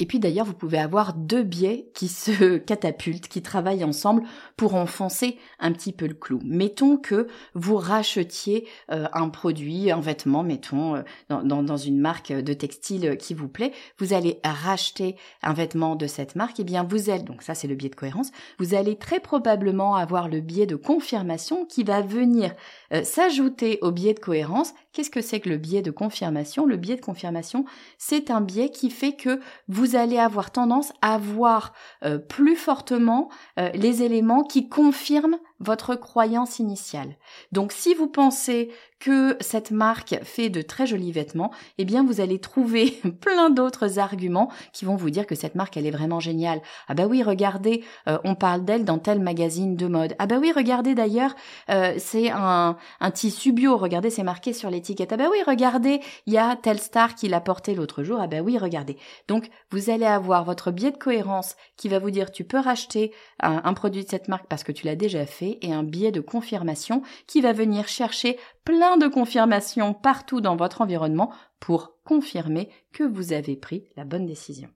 Et 0.00 0.06
puis 0.06 0.20
d'ailleurs, 0.20 0.46
vous 0.46 0.54
pouvez 0.54 0.78
avoir 0.78 1.14
deux 1.14 1.42
biais 1.42 1.90
qui 1.94 2.08
se 2.08 2.56
catapultent, 2.58 3.28
qui 3.28 3.42
travaillent 3.42 3.84
ensemble 3.84 4.22
pour 4.56 4.74
enfoncer 4.74 5.38
un 5.58 5.72
petit 5.72 5.92
peu 5.92 6.06
le 6.06 6.14
clou. 6.14 6.40
Mettons 6.44 6.96
que 6.96 7.26
vous 7.54 7.76
rachetiez 7.76 8.66
euh, 8.90 9.06
un 9.12 9.28
produit, 9.28 9.90
un 9.90 10.00
vêtement, 10.00 10.42
mettons, 10.42 10.96
euh, 10.96 11.02
dans, 11.28 11.76
une 11.76 11.98
marque 11.98 12.32
de 12.32 12.52
textile 12.52 13.16
qui 13.18 13.34
vous 13.34 13.48
plaît, 13.48 13.72
vous 13.98 14.12
allez 14.12 14.40
racheter 14.44 15.16
un 15.42 15.52
vêtement 15.52 15.96
de 15.96 16.06
cette 16.06 16.34
marque, 16.34 16.58
et 16.58 16.62
eh 16.62 16.64
bien 16.64 16.82
vous 16.82 17.10
allez, 17.10 17.22
donc 17.22 17.42
ça 17.42 17.54
c'est 17.54 17.68
le 17.68 17.74
biais 17.74 17.90
de 17.90 17.94
cohérence, 17.94 18.30
vous 18.58 18.74
allez 18.74 18.96
très 18.96 19.20
probablement 19.20 19.94
avoir 19.94 20.28
le 20.28 20.40
biais 20.40 20.66
de 20.66 20.76
confirmation 20.76 21.66
qui 21.66 21.84
va 21.84 22.00
venir 22.00 22.52
euh, 22.92 23.04
s'ajouter 23.04 23.78
au 23.82 23.92
biais 23.92 24.14
de 24.14 24.20
cohérence. 24.20 24.72
Qu'est-ce 24.98 25.10
que 25.10 25.20
c'est 25.20 25.38
que 25.38 25.48
le 25.48 25.58
biais 25.58 25.80
de 25.80 25.92
confirmation? 25.92 26.66
Le 26.66 26.76
biais 26.76 26.96
de 26.96 27.00
confirmation, 27.00 27.64
c'est 27.98 28.32
un 28.32 28.40
biais 28.40 28.68
qui 28.68 28.90
fait 28.90 29.12
que 29.12 29.38
vous 29.68 29.94
allez 29.94 30.18
avoir 30.18 30.50
tendance 30.50 30.92
à 31.02 31.18
voir 31.18 31.72
euh, 32.04 32.18
plus 32.18 32.56
fortement 32.56 33.30
euh, 33.60 33.70
les 33.74 34.02
éléments 34.02 34.42
qui 34.42 34.68
confirment 34.68 35.38
votre 35.60 35.94
croyance 35.94 36.58
initiale. 36.58 37.16
Donc 37.52 37.72
si 37.72 37.94
vous 37.94 38.06
pensez 38.06 38.70
que 39.00 39.36
cette 39.40 39.70
marque 39.70 40.18
fait 40.24 40.50
de 40.50 40.60
très 40.60 40.86
jolis 40.86 41.12
vêtements, 41.12 41.52
eh 41.78 41.84
bien 41.84 42.04
vous 42.04 42.20
allez 42.20 42.40
trouver 42.40 43.00
plein 43.20 43.50
d'autres 43.50 43.98
arguments 43.98 44.50
qui 44.72 44.84
vont 44.84 44.96
vous 44.96 45.10
dire 45.10 45.26
que 45.26 45.34
cette 45.34 45.54
marque 45.54 45.76
elle 45.76 45.86
est 45.86 45.92
vraiment 45.92 46.20
géniale. 46.20 46.60
Ah 46.88 46.94
bah 46.94 47.06
oui, 47.06 47.22
regardez, 47.22 47.84
euh, 48.08 48.18
on 48.24 48.34
parle 48.34 48.64
d'elle 48.64 48.84
dans 48.84 48.98
tel 48.98 49.20
magazine 49.20 49.76
de 49.76 49.86
mode. 49.86 50.14
Ah 50.18 50.26
bah 50.26 50.38
oui, 50.40 50.52
regardez 50.54 50.94
d'ailleurs, 50.94 51.34
euh, 51.70 51.94
c'est 51.98 52.30
un, 52.30 52.76
un 53.00 53.10
tissu 53.10 53.52
bio, 53.52 53.76
regardez, 53.76 54.10
c'est 54.10 54.22
marqué 54.22 54.52
sur 54.52 54.70
l'étiquette. 54.70 55.12
Ah 55.12 55.16
bah 55.16 55.28
oui, 55.30 55.38
regardez, 55.46 56.00
il 56.26 56.32
y 56.32 56.38
a 56.38 56.56
telle 56.56 56.80
star 56.80 57.14
qui 57.14 57.28
l'a 57.28 57.40
porté 57.40 57.74
l'autre 57.74 58.02
jour. 58.02 58.18
Ah 58.20 58.26
bah 58.26 58.40
oui, 58.40 58.58
regardez. 58.58 58.96
Donc 59.28 59.48
vous 59.70 59.90
allez 59.90 60.06
avoir 60.06 60.44
votre 60.44 60.70
biais 60.70 60.90
de 60.90 60.96
cohérence 60.96 61.56
qui 61.76 61.88
va 61.88 61.98
vous 61.98 62.10
dire 62.10 62.32
tu 62.32 62.44
peux 62.44 62.58
racheter 62.58 63.12
un, 63.40 63.60
un 63.64 63.74
produit 63.74 64.04
de 64.04 64.08
cette 64.08 64.28
marque 64.28 64.46
parce 64.46 64.64
que 64.64 64.72
tu 64.72 64.86
l'as 64.86 64.96
déjà 64.96 65.24
fait 65.26 65.47
et 65.62 65.72
un 65.72 65.82
biais 65.82 66.12
de 66.12 66.20
confirmation 66.20 67.02
qui 67.26 67.40
va 67.40 67.52
venir 67.52 67.88
chercher 67.88 68.38
plein 68.64 68.96
de 68.96 69.08
confirmations 69.08 69.94
partout 69.94 70.40
dans 70.40 70.56
votre 70.56 70.82
environnement 70.82 71.32
pour 71.60 71.94
confirmer 72.04 72.68
que 72.92 73.04
vous 73.04 73.32
avez 73.32 73.56
pris 73.56 73.84
la 73.96 74.04
bonne 74.04 74.26
décision. 74.26 74.68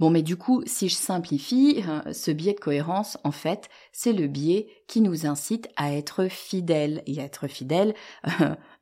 Bon, 0.00 0.10
mais 0.10 0.22
du 0.22 0.36
coup, 0.36 0.60
si 0.66 0.88
je 0.88 0.96
simplifie, 0.96 1.84
euh, 1.88 2.12
ce 2.12 2.32
biais 2.32 2.54
de 2.54 2.58
cohérence, 2.58 3.16
en 3.22 3.30
fait, 3.30 3.68
c'est 3.92 4.12
le 4.12 4.26
biais 4.26 4.66
qui 4.88 5.00
nous 5.00 5.24
incite 5.24 5.68
à 5.76 5.92
être 5.92 6.26
fidèle. 6.26 7.02
Et 7.06 7.20
à 7.20 7.24
être 7.24 7.46
fidèle, 7.46 7.94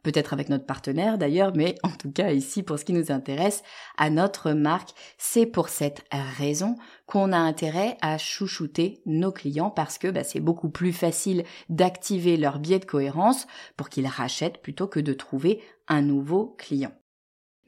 peut-être 0.02 0.32
avec 0.32 0.48
notre 0.48 0.64
partenaire 0.64 1.18
d'ailleurs, 1.18 1.52
mais 1.54 1.74
en 1.82 1.90
tout 1.90 2.10
cas 2.10 2.32
ici, 2.32 2.62
pour 2.62 2.78
ce 2.78 2.86
qui 2.86 2.94
nous 2.94 3.12
intéresse, 3.12 3.62
à 3.98 4.08
notre 4.08 4.52
marque, 4.52 4.90
c'est 5.18 5.44
pour 5.44 5.68
cette 5.68 6.02
raison 6.38 6.76
qu'on 7.06 7.32
a 7.32 7.38
intérêt 7.38 7.98
à 8.00 8.16
chouchouter 8.16 9.02
nos 9.04 9.32
clients 9.32 9.70
parce 9.70 9.98
que 9.98 10.08
bah, 10.08 10.24
c'est 10.24 10.40
beaucoup 10.40 10.70
plus 10.70 10.94
facile 10.94 11.44
d'activer 11.68 12.38
leur 12.38 12.58
biais 12.58 12.78
de 12.78 12.86
cohérence 12.86 13.46
pour 13.76 13.90
qu'ils 13.90 14.06
rachètent 14.06 14.62
plutôt 14.62 14.88
que 14.88 15.00
de 15.00 15.12
trouver 15.12 15.60
un 15.88 16.00
nouveau 16.00 16.56
client. 16.58 16.92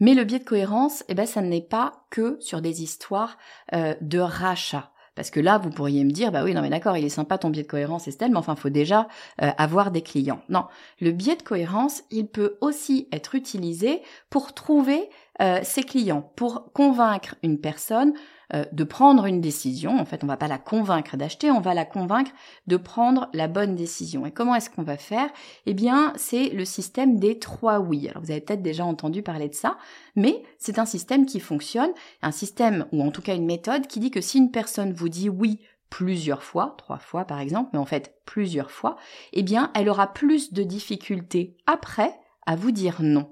Mais 0.01 0.15
le 0.15 0.25
biais 0.25 0.39
de 0.39 0.45
cohérence, 0.45 1.05
eh 1.09 1.15
ben, 1.15 1.27
ça 1.27 1.41
n'est 1.41 1.61
pas 1.61 2.05
que 2.11 2.37
sur 2.41 2.61
des 2.61 2.83
histoires 2.83 3.39
euh, 3.75 3.95
de 4.01 4.19
rachat. 4.19 4.91
Parce 5.15 5.31
que 5.31 5.39
là, 5.39 5.59
vous 5.59 5.71
pourriez 5.71 6.03
me 6.03 6.11
dire, 6.11 6.33
bah 6.33 6.43
oui, 6.43 6.55
non 6.55 6.63
mais 6.63 6.71
d'accord, 6.71 6.97
il 6.97 7.05
est 7.05 7.09
sympa 7.09 7.39
ton 7.39 7.51
biais 7.51 7.63
de 7.63 7.69
cohérence, 7.69 8.09
Estelle, 8.09 8.33
mais 8.33 8.39
enfin, 8.39 8.57
faut 8.57 8.69
déjà 8.69 9.07
euh, 9.43 9.51
avoir 9.59 9.93
des 9.93 10.03
clients. 10.03 10.43
Non, 10.49 10.65
le 11.01 11.13
biais 11.13 11.37
de 11.37 11.43
cohérence, 11.43 12.03
il 12.11 12.27
peut 12.27 12.57
aussi 12.61 13.09
être 13.13 13.37
utilisé 13.37 14.03
pour 14.29 14.55
trouver 14.55 15.09
euh, 15.41 15.61
ses 15.63 15.85
clients, 15.85 16.33
pour 16.35 16.73
convaincre 16.73 17.37
une 17.43 17.61
personne 17.61 18.15
euh, 18.55 18.65
de 18.73 18.85
prendre 18.85 19.27
une 19.27 19.41
décision. 19.41 19.99
En 19.99 20.05
fait, 20.05 20.23
on 20.23 20.27
va 20.27 20.37
pas 20.37 20.49
la 20.49 20.59
convaincre 20.59 21.17
d'acheter, 21.17 21.51
on 21.51 21.61
va 21.61 21.75
la 21.75 21.85
convaincre 21.85 22.31
de 22.67 22.77
prendre 22.77 23.29
la 23.33 23.49
bonne 23.49 23.75
décision. 23.75 24.27
Et 24.27 24.31
comment 24.31 24.55
est-ce 24.55 24.71
qu'on 24.71 24.83
va 24.83 24.97
faire? 24.97 25.29
Eh 25.67 25.75
bien, 25.75 26.13
c'est 26.17 26.51
le 26.51 26.65
système 26.65 27.19
des 27.19 27.39
trois 27.39 27.81
oui. 27.81 28.09
Alors, 28.09 28.23
vous 28.23 28.31
avez 28.31 28.41
peut-être 28.41 28.63
déjà 28.63 28.85
entendu 28.85 29.23
parler 29.23 29.49
de 29.49 29.55
ça, 29.55 29.77
mais 30.15 30.43
c'est 30.59 30.79
un 30.79 30.87
système 30.87 31.27
qui 31.27 31.41
fonctionne, 31.41 31.91
un 32.23 32.31
système 32.31 32.87
ou 32.93 33.03
en 33.03 33.11
tout 33.11 33.23
cas 33.23 33.35
une 33.35 33.47
méthode 33.47 33.87
qui 33.87 33.99
dit 33.99 34.11
que 34.11 34.21
si 34.21 34.39
une 34.39 34.51
personne 34.51 34.93
vous 34.93 35.09
dit 35.09 35.29
oui 35.29 35.61
plusieurs 35.91 36.43
fois, 36.43 36.75
trois 36.79 36.99
fois 36.99 37.25
par 37.25 37.41
exemple, 37.41 37.71
mais 37.73 37.79
en 37.79 37.85
fait 37.85 38.15
plusieurs 38.25 38.71
fois, 38.71 38.97
eh 39.33 39.43
bien, 39.43 39.71
elle 39.75 39.89
aura 39.89 40.13
plus 40.13 40.53
de 40.53 40.63
difficultés 40.63 41.57
après 41.67 42.13
à 42.47 42.57
vous 42.57 42.71
dire 42.71 42.97
non. 43.01 43.31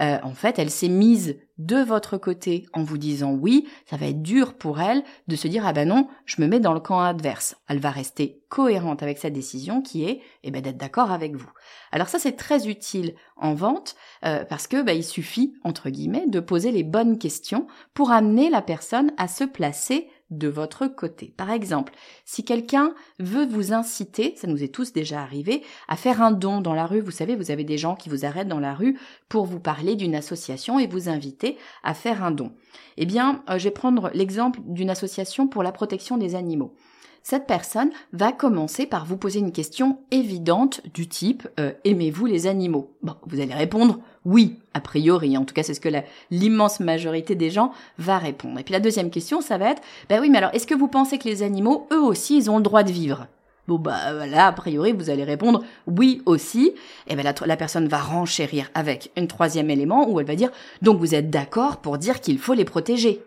Euh, 0.00 0.18
en 0.22 0.34
fait, 0.34 0.58
elle 0.58 0.70
s'est 0.70 0.88
mise 0.88 1.38
de 1.58 1.76
votre 1.76 2.16
côté 2.16 2.66
en 2.72 2.82
vous 2.82 2.98
disant 2.98 3.32
oui, 3.32 3.68
ça 3.86 3.96
va 3.96 4.06
être 4.06 4.22
dur 4.22 4.54
pour 4.54 4.80
elle 4.80 5.02
de 5.26 5.36
se 5.36 5.48
dire 5.48 5.66
ah 5.66 5.72
ben 5.72 5.88
non, 5.88 6.08
je 6.24 6.40
me 6.40 6.46
mets 6.46 6.60
dans 6.60 6.72
le 6.72 6.80
camp 6.80 7.00
adverse. 7.00 7.56
Elle 7.68 7.80
va 7.80 7.90
rester 7.90 8.40
cohérente 8.48 9.02
avec 9.02 9.18
sa 9.18 9.30
décision 9.30 9.82
qui 9.82 10.04
est 10.04 10.20
eh 10.44 10.50
ben, 10.50 10.62
d'être 10.62 10.76
d'accord 10.76 11.10
avec 11.10 11.34
vous. 11.34 11.50
Alors 11.92 12.08
ça 12.08 12.18
c'est 12.18 12.36
très 12.36 12.68
utile 12.68 13.14
en 13.36 13.54
vente 13.54 13.96
euh, 14.24 14.44
parce 14.44 14.66
que 14.66 14.82
bah, 14.82 14.94
il 14.94 15.04
suffit 15.04 15.54
entre 15.64 15.90
guillemets 15.90 16.26
de 16.26 16.40
poser 16.40 16.70
les 16.70 16.84
bonnes 16.84 17.18
questions 17.18 17.66
pour 17.94 18.10
amener 18.10 18.50
la 18.50 18.62
personne 18.62 19.12
à 19.16 19.28
se 19.28 19.44
placer 19.44 20.08
de 20.30 20.48
votre 20.48 20.86
côté. 20.86 21.32
Par 21.36 21.50
exemple, 21.50 21.92
si 22.24 22.44
quelqu'un 22.44 22.94
veut 23.18 23.46
vous 23.46 23.72
inciter, 23.72 24.34
ça 24.36 24.46
nous 24.46 24.62
est 24.62 24.74
tous 24.74 24.92
déjà 24.92 25.22
arrivé, 25.22 25.62
à 25.88 25.96
faire 25.96 26.22
un 26.22 26.30
don 26.32 26.60
dans 26.60 26.74
la 26.74 26.86
rue, 26.86 27.00
vous 27.00 27.10
savez, 27.10 27.36
vous 27.36 27.50
avez 27.50 27.64
des 27.64 27.78
gens 27.78 27.96
qui 27.96 28.08
vous 28.08 28.24
arrêtent 28.24 28.48
dans 28.48 28.60
la 28.60 28.74
rue 28.74 28.98
pour 29.28 29.46
vous 29.46 29.60
parler 29.60 29.96
d'une 29.96 30.14
association 30.14 30.78
et 30.78 30.86
vous 30.86 31.08
inviter 31.08 31.56
à 31.82 31.94
faire 31.94 32.22
un 32.22 32.30
don. 32.30 32.52
Eh 32.96 33.06
bien, 33.06 33.42
euh, 33.48 33.58
je 33.58 33.64
vais 33.64 33.70
prendre 33.70 34.10
l'exemple 34.14 34.60
d'une 34.64 34.90
association 34.90 35.48
pour 35.48 35.62
la 35.62 35.72
protection 35.72 36.18
des 36.18 36.34
animaux 36.34 36.74
cette 37.22 37.46
personne 37.46 37.90
va 38.12 38.32
commencer 38.32 38.86
par 38.86 39.04
vous 39.04 39.16
poser 39.16 39.38
une 39.40 39.52
question 39.52 39.98
évidente 40.10 40.80
du 40.94 41.08
type 41.08 41.46
euh, 41.60 41.72
aimez-vous 41.84 42.26
les 42.26 42.46
animaux? 42.46 42.90
Bon, 43.02 43.16
vous 43.26 43.40
allez 43.40 43.54
répondre 43.54 43.98
oui, 44.24 44.58
a 44.74 44.80
priori, 44.80 45.38
en 45.38 45.44
tout 45.44 45.54
cas 45.54 45.62
c'est 45.62 45.74
ce 45.74 45.80
que 45.80 45.88
l'immense 46.30 46.80
majorité 46.80 47.34
des 47.34 47.50
gens 47.50 47.72
va 47.98 48.18
répondre. 48.18 48.58
Et 48.58 48.62
puis 48.62 48.72
la 48.72 48.80
deuxième 48.80 49.10
question, 49.10 49.40
ça 49.40 49.56
va 49.56 49.70
être 49.70 49.82
ben 50.08 50.20
oui, 50.20 50.28
mais 50.28 50.38
alors 50.38 50.50
est-ce 50.52 50.66
que 50.66 50.74
vous 50.74 50.88
pensez 50.88 51.18
que 51.18 51.28
les 51.28 51.42
animaux, 51.42 51.86
eux 51.92 52.02
aussi, 52.02 52.36
ils 52.36 52.50
ont 52.50 52.58
le 52.58 52.62
droit 52.62 52.82
de 52.82 52.92
vivre? 52.92 53.26
Bon 53.68 53.76
bah 53.76 54.26
là, 54.26 54.46
a 54.46 54.52
priori, 54.52 54.92
vous 54.92 55.10
allez 55.10 55.24
répondre 55.24 55.62
oui 55.86 56.22
aussi. 56.24 56.72
Et 57.06 57.16
ben 57.16 57.22
la, 57.22 57.34
la 57.44 57.56
personne 57.56 57.86
va 57.86 57.98
renchérir 57.98 58.70
avec 58.74 59.12
un 59.16 59.26
troisième 59.26 59.70
élément 59.70 60.08
où 60.10 60.20
elle 60.20 60.26
va 60.26 60.36
dire 60.36 60.50
donc 60.80 60.98
vous 60.98 61.14
êtes 61.14 61.30
d'accord 61.30 61.78
pour 61.78 61.98
dire 61.98 62.20
qu'il 62.20 62.38
faut 62.38 62.54
les 62.54 62.64
protéger 62.64 63.22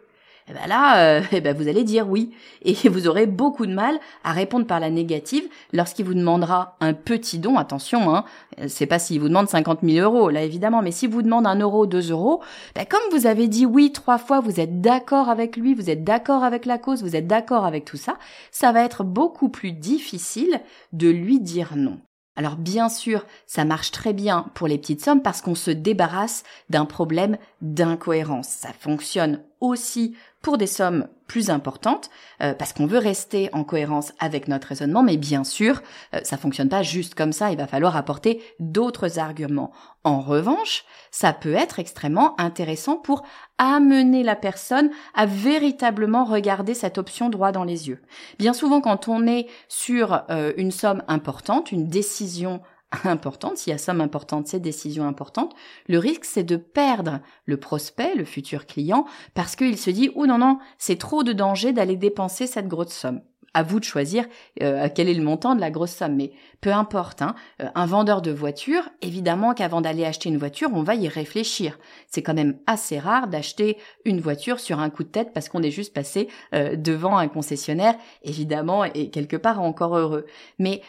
eh 0.48 0.54
ben 0.54 0.68
là, 0.68 0.98
euh, 0.98 1.22
eh 1.32 1.42
ben 1.42 1.56
vous 1.56 1.68
allez 1.68 1.84
dire 1.84 2.10
oui. 2.10 2.32
Et 2.62 2.74
vous 2.90 3.08
aurez 3.08 3.26
beaucoup 3.26 3.66
de 3.66 3.74
mal 3.74 4.00
à 4.24 4.32
répondre 4.32 4.66
par 4.66 4.80
la 4.80 4.90
négative 4.90 5.44
lorsqu'il 5.74 6.06
vous 6.06 6.14
demandera 6.14 6.78
un 6.80 6.94
petit 6.94 7.40
don. 7.40 7.58
Attention, 7.58 8.14
hein, 8.16 8.26
c'est 8.68 8.86
pas 8.86 9.00
s'il 9.00 9.20
vous 9.20 9.30
demande 9.30 9.50
50 9.50 9.80
000 9.84 10.04
euros, 10.04 10.30
là 10.30 10.44
évidemment, 10.44 10.82
mais 10.82 10.92
s'il 10.92 11.10
vous 11.10 11.22
demande 11.22 11.48
un 11.48 11.60
euro, 11.60 11.86
deux 11.86 12.12
euros, 12.12 12.42
ben 12.76 12.86
comme 12.86 13.02
vous 13.12 13.28
avez 13.28 13.48
dit 13.48 13.66
oui 13.66 13.92
trois 13.92 14.18
fois, 14.18 14.40
vous 14.40 14.60
êtes 14.60 14.82
d'accord 14.82 15.30
avec 15.30 15.58
lui, 15.58 15.74
vous 15.74 15.90
êtes 15.90 16.04
d'accord 16.04 16.44
avec 16.44 16.66
la 16.66 16.78
cause, 16.78 17.04
vous 17.04 17.16
êtes 17.16 17.28
d'accord 17.28 17.66
avec 17.66 17.86
tout 17.86 17.98
ça, 17.98 18.18
ça 18.52 18.72
va 18.72 18.84
être 18.84 19.04
beaucoup 19.04 19.50
plus 19.50 19.72
difficile 19.72 20.62
de 20.94 21.10
lui 21.10 21.40
dire 21.40 21.74
non. 21.76 22.00
Alors 22.36 22.56
bien 22.56 22.90
sûr, 22.90 23.26
ça 23.46 23.66
marche 23.66 23.92
très 23.92 24.14
bien 24.14 24.46
pour 24.54 24.68
les 24.68 24.78
petites 24.78 25.04
sommes 25.04 25.22
parce 25.22 25.42
qu'on 25.42 25.56
se 25.56 25.72
débarrasse 25.72 26.44
d'un 26.70 26.86
problème 26.86 27.38
d'incohérence. 27.62 28.48
Ça 28.48 28.70
fonctionne 28.74 29.42
aussi 29.62 30.15
pour 30.41 30.58
des 30.58 30.68
sommes 30.68 31.08
plus 31.27 31.50
importantes, 31.50 32.10
euh, 32.41 32.53
parce 32.53 32.74
qu'on 32.74 32.88
veut 32.88 32.98
rester 32.98 33.50
en 33.53 33.63
cohérence 33.63 34.12
avec 34.20 34.48
notre 34.48 34.68
raisonnement, 34.68 35.03
mais 35.03 35.15
bien 35.15 35.44
sûr, 35.44 35.82
euh, 36.13 36.20
ça 36.24 36.36
fonctionne 36.36 36.68
pas 36.68 36.84
juste 36.84 37.15
comme 37.15 37.32
ça, 37.32 37.51
il 37.51 37.58
va 37.58 37.68
falloir 37.68 37.96
apporter 37.96 38.41
d'autres 38.60 39.20
arguments. 39.20 39.72
En 40.03 40.20
revanche, 40.20 40.84
ça 41.12 41.32
peut 41.32 41.53
être 41.53 41.80
extrêmement 41.80 42.39
intéressant 42.41 42.98
pour 42.98 43.24
amener 43.60 44.24
la 44.24 44.36
personne 44.36 44.89
à 45.13 45.25
véritablement 45.25 46.25
regarder 46.25 46.74
cette 46.74 46.98
option 46.98 47.30
droit 47.30 47.51
dans 47.51 47.63
les 47.63 47.88
yeux. 47.88 48.01
Bien 48.39 48.53
souvent, 48.53 48.82
quand 48.82 49.08
on 49.08 49.27
est 49.27 49.48
sur 49.70 50.24
euh, 50.30 50.51
une 50.58 50.72
somme 50.72 51.03
importante, 51.08 51.72
une 51.72 51.88
décision 51.88 52.62
importante, 53.06 53.58
s'il 53.58 53.72
y 53.72 53.74
a 53.74 53.78
somme 53.78 54.02
importante, 54.02 54.48
c'est 54.48 54.60
décision 54.60 55.08
importante, 55.08 55.54
le 55.88 55.98
risque 55.98 56.26
c'est 56.26 56.44
de 56.44 56.58
perdre 56.58 57.20
le 57.46 57.58
prospect, 57.58 58.16
le 58.16 58.26
futur 58.26 58.66
client, 58.66 59.06
parce 59.34 59.56
qu'il 59.56 59.78
se 59.78 59.90
dit, 59.90 60.12
ou 60.16 60.26
non, 60.26 60.38
non, 60.38 60.60
c'est 60.78 60.98
trop 60.98 61.24
de 61.24 61.34
danger 61.34 61.74
d'aller 61.74 61.96
dépenser 61.96 62.48
cette 62.48 62.68
grosse 62.68 62.94
somme 62.94 63.22
à 63.54 63.64
vous 63.64 63.80
de 63.80 63.86
choisir 63.86 64.26
euh, 64.62 64.88
quel 64.94 65.10
est 65.10 65.14
le 65.14 65.24
montant 65.24 65.56
de 65.56 65.60
la 65.60 65.72
grosse 65.72 65.92
somme. 65.92 66.16
Mais 66.16 66.32
peu 66.62 66.72
importe, 66.72 67.22
hein, 67.22 67.36
euh, 67.62 67.68
un 67.76 67.86
vendeur 67.86 68.22
de 68.22 68.32
voiture, 68.32 68.90
évidemment 69.02 69.54
qu'avant 69.54 69.82
d'aller 69.82 70.06
acheter 70.06 70.30
une 70.30 70.38
voiture, 70.38 70.70
on 70.74 70.84
va 70.84 70.96
y 70.96 71.08
réfléchir. 71.08 71.78
C'est 72.08 72.22
quand 72.22 72.34
même 72.34 72.58
assez 72.68 73.00
rare 73.00 73.28
d'acheter 73.28 73.78
une 74.06 74.22
voiture 74.22 74.60
sur 74.60 74.80
un 74.80 74.90
coup 74.90 75.04
de 75.04 75.10
tête 75.10 75.34
parce 75.34 75.50
qu'on 75.50 75.64
est 75.64 75.72
juste 75.72 75.94
passé 75.94 76.30
euh, 76.54 76.76
devant 76.76 77.18
un 77.18 77.28
concessionnaire, 77.28 77.96
évidemment, 78.24 78.86
et 78.86 79.10
quelque 79.10 79.38
part 79.38 79.62
encore 79.62 79.98
heureux. 79.98 80.26
Mais 80.60 80.82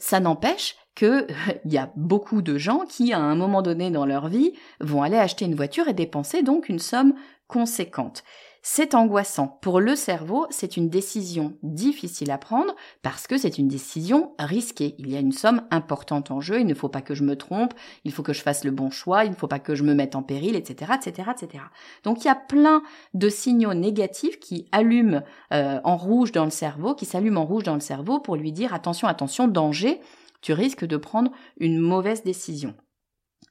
ça 0.00 0.20
n'empêche 0.20 0.76
qu'il 0.94 1.26
y 1.64 1.78
a 1.78 1.92
beaucoup 1.96 2.42
de 2.42 2.58
gens 2.58 2.84
qui, 2.88 3.12
à 3.12 3.20
un 3.20 3.34
moment 3.34 3.62
donné 3.62 3.90
dans 3.90 4.06
leur 4.06 4.28
vie, 4.28 4.52
vont 4.80 5.02
aller 5.02 5.16
acheter 5.16 5.44
une 5.44 5.54
voiture 5.54 5.88
et 5.88 5.94
dépenser 5.94 6.42
donc 6.42 6.68
une 6.68 6.78
somme 6.78 7.14
conséquente. 7.48 8.24
C'est 8.64 8.94
angoissant. 8.94 9.58
Pour 9.60 9.80
le 9.80 9.96
cerveau, 9.96 10.46
c'est 10.50 10.76
une 10.76 10.88
décision 10.88 11.54
difficile 11.64 12.30
à 12.30 12.38
prendre 12.38 12.76
parce 13.02 13.26
que 13.26 13.36
c'est 13.36 13.58
une 13.58 13.66
décision 13.66 14.34
risquée. 14.38 14.94
Il 14.98 15.10
y 15.10 15.16
a 15.16 15.20
une 15.20 15.32
somme 15.32 15.62
importante 15.72 16.30
en 16.30 16.40
jeu, 16.40 16.60
il 16.60 16.66
ne 16.66 16.74
faut 16.74 16.88
pas 16.88 17.02
que 17.02 17.16
je 17.16 17.24
me 17.24 17.34
trompe, 17.34 17.74
il 18.04 18.12
faut 18.12 18.22
que 18.22 18.32
je 18.32 18.40
fasse 18.40 18.62
le 18.62 18.70
bon 18.70 18.88
choix, 18.88 19.24
il 19.24 19.32
ne 19.32 19.36
faut 19.36 19.48
pas 19.48 19.58
que 19.58 19.74
je 19.74 19.82
me 19.82 19.94
mette 19.94 20.14
en 20.14 20.22
péril, 20.22 20.54
etc., 20.54 20.92
etc., 20.94 21.30
etc. 21.32 21.64
Donc 22.04 22.22
il 22.22 22.28
y 22.28 22.30
a 22.30 22.36
plein 22.36 22.84
de 23.14 23.28
signaux 23.28 23.74
négatifs 23.74 24.38
qui 24.38 24.68
allument 24.70 25.22
euh, 25.52 25.80
en 25.82 25.96
rouge 25.96 26.30
dans 26.30 26.44
le 26.44 26.50
cerveau, 26.50 26.94
qui 26.94 27.04
s'allument 27.04 27.42
en 27.42 27.46
rouge 27.46 27.64
dans 27.64 27.74
le 27.74 27.80
cerveau 27.80 28.20
pour 28.20 28.36
lui 28.36 28.52
dire 28.52 28.74
attention, 28.74 29.08
attention, 29.08 29.48
danger, 29.48 30.00
tu 30.42 30.52
risques 30.52 30.84
de 30.84 30.96
prendre 30.96 31.30
une 31.56 31.78
mauvaise 31.78 32.22
décision. 32.22 32.74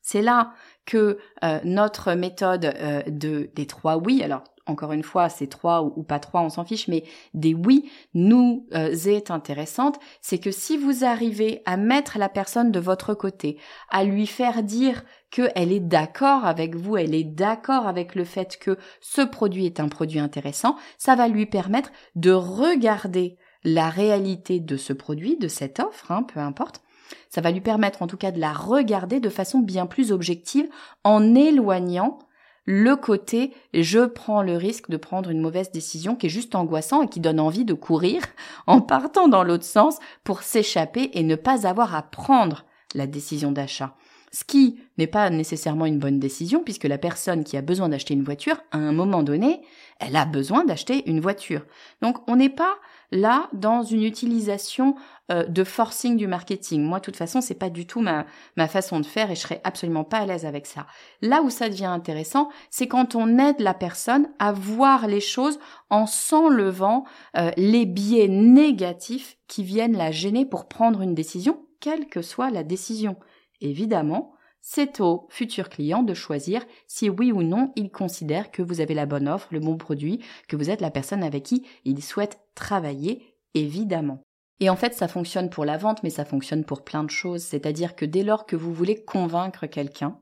C'est 0.03 0.21
là 0.21 0.53
que 0.85 1.17
euh, 1.43 1.59
notre 1.63 2.13
méthode 2.13 2.65
euh, 2.65 3.01
de 3.07 3.49
des 3.55 3.67
trois 3.67 3.97
oui, 3.97 4.23
alors 4.23 4.43
encore 4.67 4.91
une 4.91 5.03
fois, 5.03 5.29
c'est 5.29 5.47
trois 5.47 5.83
ou, 5.83 6.03
pas 6.03 6.19
trois, 6.19 6.41
on 6.41 6.49
s'en 6.49 6.65
fiche, 6.65 6.87
mais 6.87 7.03
des 7.33 7.53
oui 7.53 7.89
nous 8.13 8.67
euh, 8.73 8.93
est 8.93 9.31
intéressante, 9.31 9.99
c'est 10.21 10.37
que 10.37 10.51
si 10.51 10.77
vous 10.77 11.03
arrivez 11.03 11.61
à 11.65 11.77
mettre 11.77 12.17
la 12.17 12.29
personne 12.29 12.71
de 12.71 12.79
votre 12.79 13.13
côté, 13.13 13.57
à 13.89 14.03
lui 14.03 14.27
faire 14.27 14.63
dire 14.63 15.03
qu'elle 15.29 15.71
est 15.71 15.79
d'accord 15.79 16.45
avec 16.45 16.75
vous, 16.75 16.97
elle 16.97 17.15
est 17.15 17.23
d'accord 17.23 17.87
avec 17.87 18.15
le 18.15 18.23
fait 18.23 18.57
que 18.57 18.77
ce 18.99 19.21
produit 19.21 19.65
est 19.65 19.79
un 19.79 19.87
produit 19.87 20.19
intéressant, 20.19 20.75
ça 20.97 21.15
va 21.15 21.27
lui 21.27 21.45
permettre 21.45 21.91
de 22.15 22.31
regarder 22.31 23.37
la 23.63 23.89
réalité 23.89 24.59
de 24.59 24.77
ce 24.77 24.93
produit, 24.93 25.37
de 25.37 25.47
cette 25.47 25.79
offre, 25.79 26.11
hein, 26.11 26.23
peu 26.23 26.39
importe, 26.39 26.81
ça 27.29 27.41
va 27.41 27.51
lui 27.51 27.61
permettre 27.61 28.01
en 28.01 28.07
tout 28.07 28.17
cas 28.17 28.31
de 28.31 28.39
la 28.39 28.53
regarder 28.53 29.19
de 29.19 29.29
façon 29.29 29.59
bien 29.59 29.85
plus 29.85 30.11
objective 30.11 30.67
en 31.03 31.35
éloignant 31.35 32.19
le 32.65 32.95
côté 32.95 33.53
je 33.73 34.05
prends 34.05 34.43
le 34.43 34.55
risque 34.55 34.89
de 34.89 34.97
prendre 34.97 35.29
une 35.29 35.41
mauvaise 35.41 35.71
décision 35.71 36.15
qui 36.15 36.27
est 36.27 36.29
juste 36.29 36.55
angoissant 36.55 37.01
et 37.03 37.07
qui 37.07 37.19
donne 37.19 37.39
envie 37.39 37.65
de 37.65 37.73
courir 37.73 38.21
en 38.67 38.81
partant 38.81 39.27
dans 39.27 39.43
l'autre 39.43 39.65
sens 39.65 39.97
pour 40.23 40.43
s'échapper 40.43 41.09
et 41.13 41.23
ne 41.23 41.35
pas 41.35 41.67
avoir 41.67 41.95
à 41.95 42.03
prendre 42.03 42.65
la 42.93 43.07
décision 43.07 43.51
d'achat. 43.51 43.95
Ce 44.31 44.45
qui 44.45 44.79
n'est 44.97 45.07
pas 45.07 45.29
nécessairement 45.29 45.85
une 45.85 45.99
bonne 45.99 46.19
décision 46.19 46.63
puisque 46.63 46.85
la 46.85 46.97
personne 46.97 47.43
qui 47.43 47.57
a 47.57 47.61
besoin 47.61 47.89
d'acheter 47.89 48.13
une 48.13 48.23
voiture, 48.23 48.61
à 48.71 48.77
un 48.77 48.93
moment 48.93 49.23
donné, 49.23 49.61
elle 49.99 50.15
a 50.15 50.25
besoin 50.25 50.63
d'acheter 50.63 51.09
une 51.09 51.19
voiture. 51.19 51.65
Donc 52.01 52.17
on 52.29 52.37
n'est 52.37 52.49
pas 52.49 52.75
là 53.11 53.49
dans 53.53 53.83
une 53.83 54.03
utilisation 54.03 54.95
euh, 55.31 55.45
de 55.45 55.63
forcing 55.63 56.17
du 56.17 56.27
marketing. 56.27 56.83
Moi, 56.83 56.99
de 56.99 57.05
toute 57.05 57.15
façon, 57.15 57.41
c'est 57.41 57.55
pas 57.55 57.69
du 57.69 57.85
tout 57.85 58.01
ma, 58.01 58.25
ma 58.57 58.67
façon 58.67 58.99
de 58.99 59.05
faire 59.05 59.31
et 59.31 59.35
je 59.35 59.41
serais 59.41 59.61
absolument 59.63 60.03
pas 60.03 60.19
à 60.19 60.25
l'aise 60.25 60.45
avec 60.45 60.65
ça. 60.65 60.87
Là 61.21 61.41
où 61.41 61.49
ça 61.49 61.69
devient 61.69 61.85
intéressant, 61.85 62.49
c'est 62.69 62.87
quand 62.87 63.15
on 63.15 63.37
aide 63.37 63.59
la 63.59 63.73
personne 63.73 64.29
à 64.39 64.51
voir 64.51 65.07
les 65.07 65.19
choses 65.19 65.59
en 65.89 66.05
s'enlevant 66.05 67.05
euh, 67.37 67.51
les 67.57 67.85
biais 67.85 68.27
négatifs 68.27 69.37
qui 69.47 69.63
viennent 69.63 69.97
la 69.97 70.11
gêner 70.11 70.45
pour 70.45 70.67
prendre 70.67 71.01
une 71.01 71.15
décision, 71.15 71.65
quelle 71.79 72.07
que 72.07 72.21
soit 72.21 72.49
la 72.49 72.63
décision. 72.63 73.17
Évidemment, 73.59 74.33
c'est 74.61 75.01
au 75.01 75.27
futur 75.29 75.69
client 75.69 76.03
de 76.03 76.13
choisir 76.13 76.65
si 76.87 77.09
oui 77.09 77.31
ou 77.31 77.43
non 77.43 77.71
il 77.75 77.91
considère 77.91 78.51
que 78.51 78.61
vous 78.61 78.79
avez 78.79 78.93
la 78.93 79.05
bonne 79.05 79.27
offre, 79.27 79.47
le 79.51 79.59
bon 79.59 79.77
produit, 79.77 80.23
que 80.47 80.55
vous 80.55 80.69
êtes 80.69 80.81
la 80.81 80.91
personne 80.91 81.23
avec 81.23 81.43
qui 81.43 81.65
il 81.83 82.03
souhaite 82.03 82.39
travailler, 82.55 83.35
évidemment. 83.53 84.21
Et 84.59 84.69
en 84.69 84.75
fait, 84.75 84.93
ça 84.93 85.07
fonctionne 85.07 85.49
pour 85.49 85.65
la 85.65 85.77
vente, 85.77 86.03
mais 86.03 86.11
ça 86.11 86.23
fonctionne 86.23 86.63
pour 86.63 86.83
plein 86.83 87.03
de 87.03 87.09
choses. 87.09 87.41
C'est-à-dire 87.41 87.95
que 87.95 88.05
dès 88.05 88.23
lors 88.23 88.45
que 88.45 88.55
vous 88.55 88.73
voulez 88.73 89.03
convaincre 89.03 89.65
quelqu'un, 89.65 90.19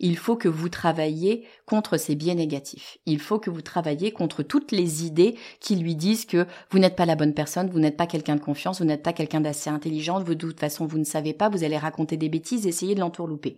il 0.00 0.16
faut 0.16 0.36
que 0.36 0.48
vous 0.48 0.68
travailliez 0.68 1.44
contre 1.66 1.96
ces 1.96 2.14
biais 2.14 2.34
négatifs. 2.34 2.98
Il 3.06 3.20
faut 3.20 3.38
que 3.38 3.50
vous 3.50 3.62
travailliez 3.62 4.12
contre 4.12 4.42
toutes 4.42 4.72
les 4.72 5.04
idées 5.04 5.36
qui 5.60 5.76
lui 5.76 5.94
disent 5.94 6.26
que 6.26 6.46
vous 6.70 6.78
n'êtes 6.78 6.96
pas 6.96 7.06
la 7.06 7.16
bonne 7.16 7.34
personne, 7.34 7.70
vous 7.70 7.80
n'êtes 7.80 7.96
pas 7.96 8.06
quelqu'un 8.06 8.36
de 8.36 8.40
confiance, 8.40 8.80
vous 8.80 8.86
n'êtes 8.86 9.02
pas 9.02 9.12
quelqu'un 9.12 9.40
d'assez 9.40 9.70
intelligent, 9.70 10.22
vous, 10.22 10.34
de 10.34 10.46
toute 10.46 10.60
façon 10.60 10.86
vous 10.86 10.98
ne 10.98 11.04
savez 11.04 11.32
pas, 11.32 11.48
vous 11.48 11.64
allez 11.64 11.78
raconter 11.78 12.16
des 12.16 12.28
bêtises, 12.28 12.66
essayer 12.66 12.94
de 12.94 13.00
l'entourlouper. 13.00 13.56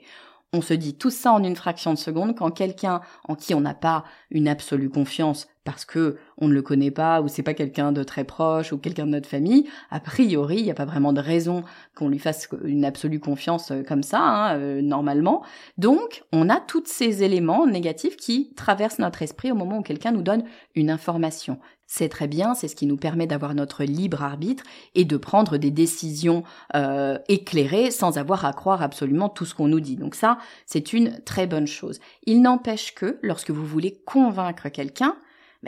On 0.55 0.63
se 0.63 0.73
dit 0.73 0.97
tout 0.97 1.11
ça 1.11 1.33
en 1.33 1.45
une 1.45 1.57
fraction 1.57 1.93
de 1.93 1.99
seconde 1.99 2.35
quand 2.35 2.51
quelqu'un 2.51 3.03
en 3.29 3.35
qui 3.35 3.55
on 3.55 3.61
n'a 3.61 3.75
pas 3.75 4.05
une 4.31 4.49
absolue 4.49 4.89
confiance 4.89 5.47
parce 5.69 5.85
que 5.85 6.17
on 6.39 6.49
ne 6.49 6.55
le 6.55 6.63
connaît 6.63 6.91
pas 6.91 7.21
ou 7.21 7.29
c'est 7.29 7.43
pas 7.43 7.53
quelqu'un 7.53 7.93
de 7.93 8.03
très 8.03 8.25
proche 8.25 8.73
ou 8.73 8.79
quelqu'un 8.79 9.05
de 9.05 9.11
notre 9.11 9.29
famille, 9.29 9.69
a 9.91 10.01
priori, 10.01 10.57
il 10.57 10.65
n'y 10.65 10.71
a 10.71 10.75
pas 10.75 10.87
vraiment 10.87 11.13
de 11.13 11.21
raison 11.21 11.65
qu'on 11.95 12.09
lui 12.09 12.19
fasse 12.19 12.49
une 12.65 12.87
absolue 12.87 13.21
confiance 13.21 13.71
euh, 13.73 13.83
comme 13.83 14.03
ça, 14.03 14.21
hein, 14.21 14.59
euh, 14.59 14.81
normalement. 14.81 15.45
Donc, 15.77 16.23
on 16.33 16.49
a 16.49 16.61
tous 16.61 16.85
ces 16.87 17.23
éléments 17.23 17.67
négatifs 17.67 18.17
qui 18.17 18.55
traversent 18.55 19.01
notre 19.01 19.21
esprit 19.21 19.53
au 19.53 19.55
moment 19.55 19.81
où 19.81 19.83
quelqu'un 19.83 20.13
nous 20.13 20.23
donne 20.23 20.45
une 20.75 20.89
information. 20.89 21.59
C'est 21.91 22.11
très 22.11 22.29
bien, 22.29 22.55
c'est 22.55 22.69
ce 22.69 22.77
qui 22.77 22.85
nous 22.85 22.99
permet 22.99 23.27
d'avoir 23.27 23.55
notre 23.55 23.83
libre 23.83 24.23
arbitre 24.23 24.63
et 24.95 25.07
de 25.07 25.17
prendre 25.17 25.57
des 25.57 25.71
décisions 25.71 26.45
euh, 26.77 27.19
éclairées 27.29 27.91
sans 27.91 28.19
avoir 28.19 28.45
à 28.45 28.53
croire 28.53 28.83
absolument 28.83 29.31
tout 29.31 29.47
ce 29.47 29.55
qu'on 29.55 29.69
nous 29.69 29.81
dit. 29.81 29.97
Donc 29.97 30.15
ça, 30.15 30.37
c'est 30.67 30.93
une 30.93 31.19
très 31.25 31.47
bonne 31.47 31.67
chose. 31.67 31.99
Il 32.27 32.43
n'empêche 32.43 32.95
que 32.95 33.19
lorsque 33.23 33.51
vous 33.51 33.65
voulez 33.65 34.03
convaincre 34.05 34.69
quelqu'un, 34.69 35.17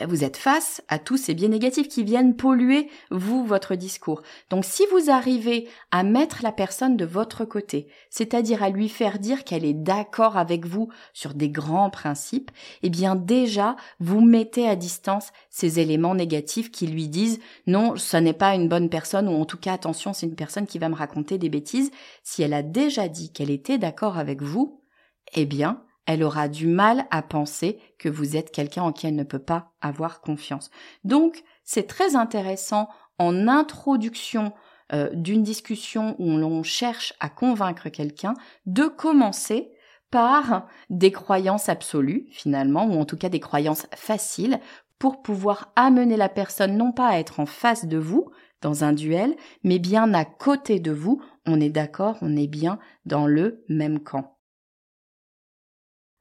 vous 0.06 0.22
êtes 0.22 0.36
face 0.36 0.82
à 0.88 1.00
tous 1.00 1.16
ces 1.16 1.34
biais 1.34 1.48
négatifs 1.48 1.88
qui 1.88 2.04
viennent 2.04 2.36
polluer, 2.36 2.88
vous, 3.10 3.44
votre 3.44 3.74
discours. 3.74 4.22
Donc 4.48 4.64
si 4.64 4.84
vous 4.92 5.10
arrivez 5.10 5.68
à 5.90 6.04
mettre 6.04 6.40
la 6.42 6.52
personne 6.52 6.96
de 6.96 7.04
votre 7.04 7.44
côté, 7.44 7.88
c'est-à-dire 8.08 8.62
à 8.62 8.70
lui 8.70 8.88
faire 8.88 9.18
dire 9.18 9.42
qu'elle 9.42 9.64
est 9.64 9.74
d'accord 9.74 10.36
avec 10.36 10.64
vous 10.64 10.90
sur 11.12 11.34
des 11.34 11.50
grands 11.50 11.90
principes, 11.90 12.52
eh 12.82 12.90
bien 12.90 13.16
déjà, 13.16 13.74
vous 13.98 14.20
mettez 14.20 14.68
à 14.68 14.76
distance 14.76 15.32
ces 15.50 15.80
éléments 15.80 16.14
négatifs 16.14 16.70
qui 16.70 16.86
lui 16.86 17.08
disent 17.08 17.40
non, 17.66 17.96
ce 17.96 18.16
n'est 18.16 18.32
pas 18.32 18.54
une 18.54 18.68
bonne 18.68 18.90
personne, 18.90 19.28
ou 19.28 19.32
en 19.32 19.44
tout 19.44 19.58
cas, 19.58 19.72
attention, 19.72 20.12
c'est 20.12 20.26
une 20.26 20.36
personne 20.36 20.66
qui 20.66 20.78
va 20.78 20.88
me 20.88 20.94
raconter 20.94 21.36
des 21.36 21.48
bêtises. 21.48 21.90
Si 22.22 22.42
elle 22.42 22.54
a 22.54 22.62
déjà 22.62 23.08
dit 23.08 23.32
qu'elle 23.32 23.50
était 23.50 23.78
d'accord 23.78 24.18
avec 24.18 24.40
vous, 24.40 24.82
eh 25.34 25.46
bien, 25.46 25.82
elle 26.06 26.22
aura 26.22 26.48
du 26.48 26.66
mal 26.66 27.06
à 27.10 27.22
penser 27.22 27.78
que 27.98 28.08
vous 28.08 28.36
êtes 28.36 28.50
quelqu'un 28.50 28.82
en 28.82 28.92
qui 28.92 29.06
elle 29.06 29.16
ne 29.16 29.24
peut 29.24 29.38
pas 29.38 29.72
avoir 29.80 30.20
confiance. 30.20 30.70
Donc, 31.04 31.44
c'est 31.64 31.86
très 31.86 32.16
intéressant 32.16 32.88
en 33.18 33.48
introduction 33.48 34.52
euh, 34.92 35.10
d'une 35.12 35.42
discussion 35.42 36.16
où 36.18 36.36
l'on 36.36 36.62
cherche 36.62 37.14
à 37.20 37.28
convaincre 37.28 37.90
quelqu'un 37.90 38.34
de 38.66 38.84
commencer 38.86 39.70
par 40.10 40.66
des 40.88 41.12
croyances 41.12 41.68
absolues, 41.68 42.26
finalement, 42.32 42.86
ou 42.86 43.00
en 43.00 43.04
tout 43.04 43.16
cas 43.16 43.28
des 43.28 43.38
croyances 43.38 43.86
faciles, 43.94 44.58
pour 44.98 45.22
pouvoir 45.22 45.72
amener 45.76 46.16
la 46.16 46.28
personne 46.28 46.76
non 46.76 46.92
pas 46.92 47.08
à 47.08 47.18
être 47.18 47.40
en 47.40 47.46
face 47.46 47.86
de 47.86 47.98
vous, 47.98 48.30
dans 48.60 48.84
un 48.84 48.92
duel, 48.92 49.36
mais 49.64 49.78
bien 49.78 50.12
à 50.12 50.24
côté 50.24 50.80
de 50.80 50.92
vous, 50.92 51.22
on 51.46 51.60
est 51.60 51.70
d'accord, 51.70 52.18
on 52.20 52.36
est 52.36 52.48
bien 52.48 52.78
dans 53.06 53.26
le 53.26 53.64
même 53.68 54.00
camp. 54.00 54.36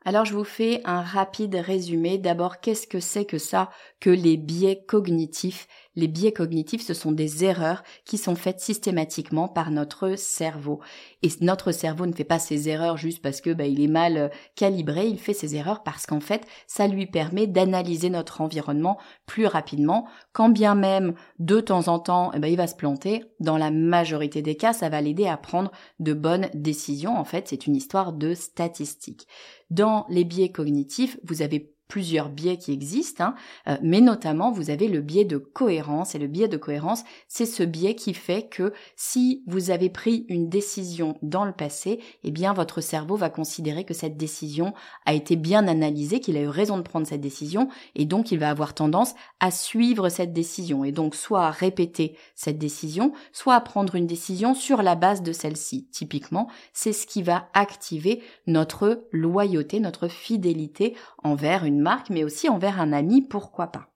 Alors 0.09 0.25
je 0.25 0.33
vous 0.33 0.43
fais 0.43 0.81
un 0.85 1.03
rapide 1.03 1.53
résumé. 1.53 2.17
D'abord, 2.17 2.61
qu'est-ce 2.61 2.87
que 2.87 2.99
c'est 2.99 3.25
que 3.25 3.37
ça 3.37 3.69
que 3.99 4.09
les 4.09 4.37
biais 4.37 4.83
cognitifs 4.87 5.67
Les 5.95 6.07
biais 6.07 6.31
cognitifs, 6.31 6.85
ce 6.85 6.93
sont 6.93 7.11
des 7.11 7.43
erreurs 7.43 7.83
qui 8.05 8.17
sont 8.17 8.35
faites 8.35 8.59
systématiquement 8.59 9.47
par 9.47 9.71
notre 9.71 10.15
cerveau. 10.17 10.79
Et 11.23 11.29
notre 11.41 11.71
cerveau 11.71 12.05
ne 12.05 12.13
fait 12.13 12.23
pas 12.23 12.39
ces 12.39 12.69
erreurs 12.69 12.97
juste 12.97 13.21
parce 13.21 13.41
que 13.41 13.51
bah, 13.51 13.65
il 13.65 13.81
est 13.81 13.87
mal 13.87 14.17
euh, 14.17 14.29
calibré, 14.55 15.07
il 15.07 15.19
fait 15.19 15.33
ces 15.33 15.55
erreurs 15.55 15.83
parce 15.83 16.05
qu'en 16.05 16.19
fait, 16.19 16.45
ça 16.67 16.87
lui 16.87 17.07
permet 17.07 17.47
d'analyser 17.47 18.09
notre 18.09 18.41
environnement 18.41 18.99
plus 19.25 19.47
rapidement, 19.47 20.07
quand 20.31 20.49
bien 20.49 20.75
même 20.75 21.15
de 21.39 21.59
temps 21.59 21.87
en 21.87 21.99
temps, 21.99 22.31
eh 22.33 22.39
ben, 22.39 22.47
il 22.47 22.57
va 22.57 22.67
se 22.67 22.75
planter. 22.75 23.25
Dans 23.39 23.57
la 23.57 23.71
majorité 23.71 24.41
des 24.41 24.55
cas, 24.55 24.73
ça 24.73 24.89
va 24.89 25.01
l'aider 25.01 25.27
à 25.27 25.37
prendre 25.37 25.71
de 25.99 26.13
bonnes 26.13 26.49
décisions. 26.53 27.17
En 27.17 27.25
fait, 27.25 27.47
c'est 27.47 27.65
une 27.65 27.75
histoire 27.75 28.13
de 28.13 28.33
statistiques. 28.33 29.27
Dans 29.69 30.05
les 30.09 30.23
biais 30.23 30.51
cognitifs, 30.51 31.17
vous 31.23 31.41
avez 31.41 31.73
plusieurs 31.89 32.29
biais 32.29 32.57
qui 32.57 32.71
existent, 32.71 33.23
hein, 33.25 33.35
euh, 33.67 33.77
mais 33.81 33.99
notamment 33.99 34.51
vous 34.51 34.69
avez 34.69 34.87
le 34.87 35.01
biais 35.01 35.25
de 35.25 35.37
cohérence. 35.37 36.15
Et 36.15 36.19
le 36.19 36.27
biais 36.27 36.47
de 36.47 36.55
cohérence, 36.55 37.03
c'est 37.27 37.47
ce 37.47 37.63
biais 37.63 37.95
qui 37.95 38.13
fait 38.13 38.47
que 38.47 38.71
si 38.95 39.43
vous 39.47 39.71
avez 39.71 39.89
pris 39.89 40.25
une 40.29 40.49
décision 40.49 41.17
dans 41.23 41.43
le 41.43 41.51
passé, 41.51 41.99
eh 42.23 42.31
bien 42.31 42.53
votre 42.53 42.79
cerveau 42.79 43.15
va 43.15 43.29
considérer 43.29 43.83
que 43.83 43.95
cette 43.95 44.17
décision 44.17 44.73
a 45.05 45.13
été 45.13 45.35
bien 45.35 45.67
analysée, 45.67 46.19
qu'il 46.19 46.37
a 46.37 46.41
eu 46.41 46.47
raison 46.47 46.77
de 46.77 46.83
prendre 46.83 47.07
cette 47.07 47.21
décision, 47.21 47.69
et 47.95 48.05
donc 48.05 48.31
il 48.31 48.37
va 48.37 48.51
avoir 48.51 48.75
tendance 48.75 49.15
à 49.39 49.49
suivre 49.49 50.09
cette 50.09 50.31
décision, 50.31 50.83
et 50.83 50.91
donc 50.91 51.15
soit 51.15 51.47
à 51.47 51.51
répéter 51.51 52.15
cette 52.35 52.59
décision, 52.59 53.13
soit 53.31 53.55
à 53.55 53.61
prendre 53.61 53.95
une 53.95 54.07
décision 54.07 54.53
sur 54.53 54.83
la 54.83 54.93
base 54.93 55.23
de 55.23 55.31
celle-ci. 55.31 55.87
Typiquement, 55.91 56.49
c'est 56.71 56.93
ce 56.93 57.07
qui 57.07 57.23
va 57.23 57.49
activer 57.55 58.21
notre 58.45 59.07
loyauté, 59.11 59.79
notre 59.79 60.07
fidélité 60.07 60.95
envers 61.23 61.65
une 61.65 61.78
marque, 61.81 62.09
mais 62.09 62.23
aussi 62.23 62.49
envers 62.49 62.79
un 62.79 62.93
ami, 62.93 63.21
pourquoi 63.21 63.67
pas. 63.67 63.89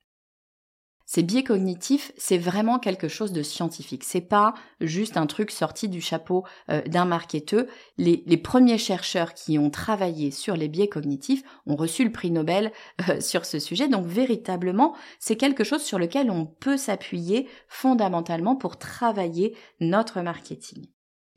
Ces 1.06 1.22
biais 1.22 1.44
cognitifs, 1.44 2.12
c'est 2.18 2.38
vraiment 2.38 2.80
quelque 2.80 3.08
chose 3.08 3.34
de 3.34 3.44
scientifique. 3.44 4.04
C'est 4.04 4.22
pas 4.22 4.54
juste 4.80 5.18
un 5.18 5.28
truc 5.28 5.52
sorti 5.52 5.90
du 5.90 6.02
chapeau 6.02 6.44
euh, 6.70 6.82
d'un 6.84 7.06
marketeur. 7.06 7.66
Les, 7.98 8.38
premiers 8.38 8.78
chercheurs 8.78 9.34
qui 9.34 9.60
ont 9.60 9.70
travaillé 9.70 10.32
sur 10.32 10.56
les 10.56 10.70
biais 10.70 10.88
cognitifs 10.88 11.44
ont 11.68 11.76
reçu 11.76 12.04
le 12.04 12.12
prix 12.12 12.32
Nobel 12.32 12.72
euh, 13.10 13.20
sur 13.22 13.46
ce 13.46 13.60
sujet. 13.60 13.88
Donc 13.88 14.08
véritablement, 14.08 14.96
c'est 15.20 15.36
quelque 15.36 15.64
chose 15.64 15.84
sur 15.84 16.00
lequel 16.00 16.32
on 16.32 16.46
peut 16.46 16.78
s'appuyer 16.78 17.48
fondamentalement 17.68 18.56
pour 18.56 18.78
travailler 18.78 19.56
notre 19.82 20.22
marketing. 20.22 20.88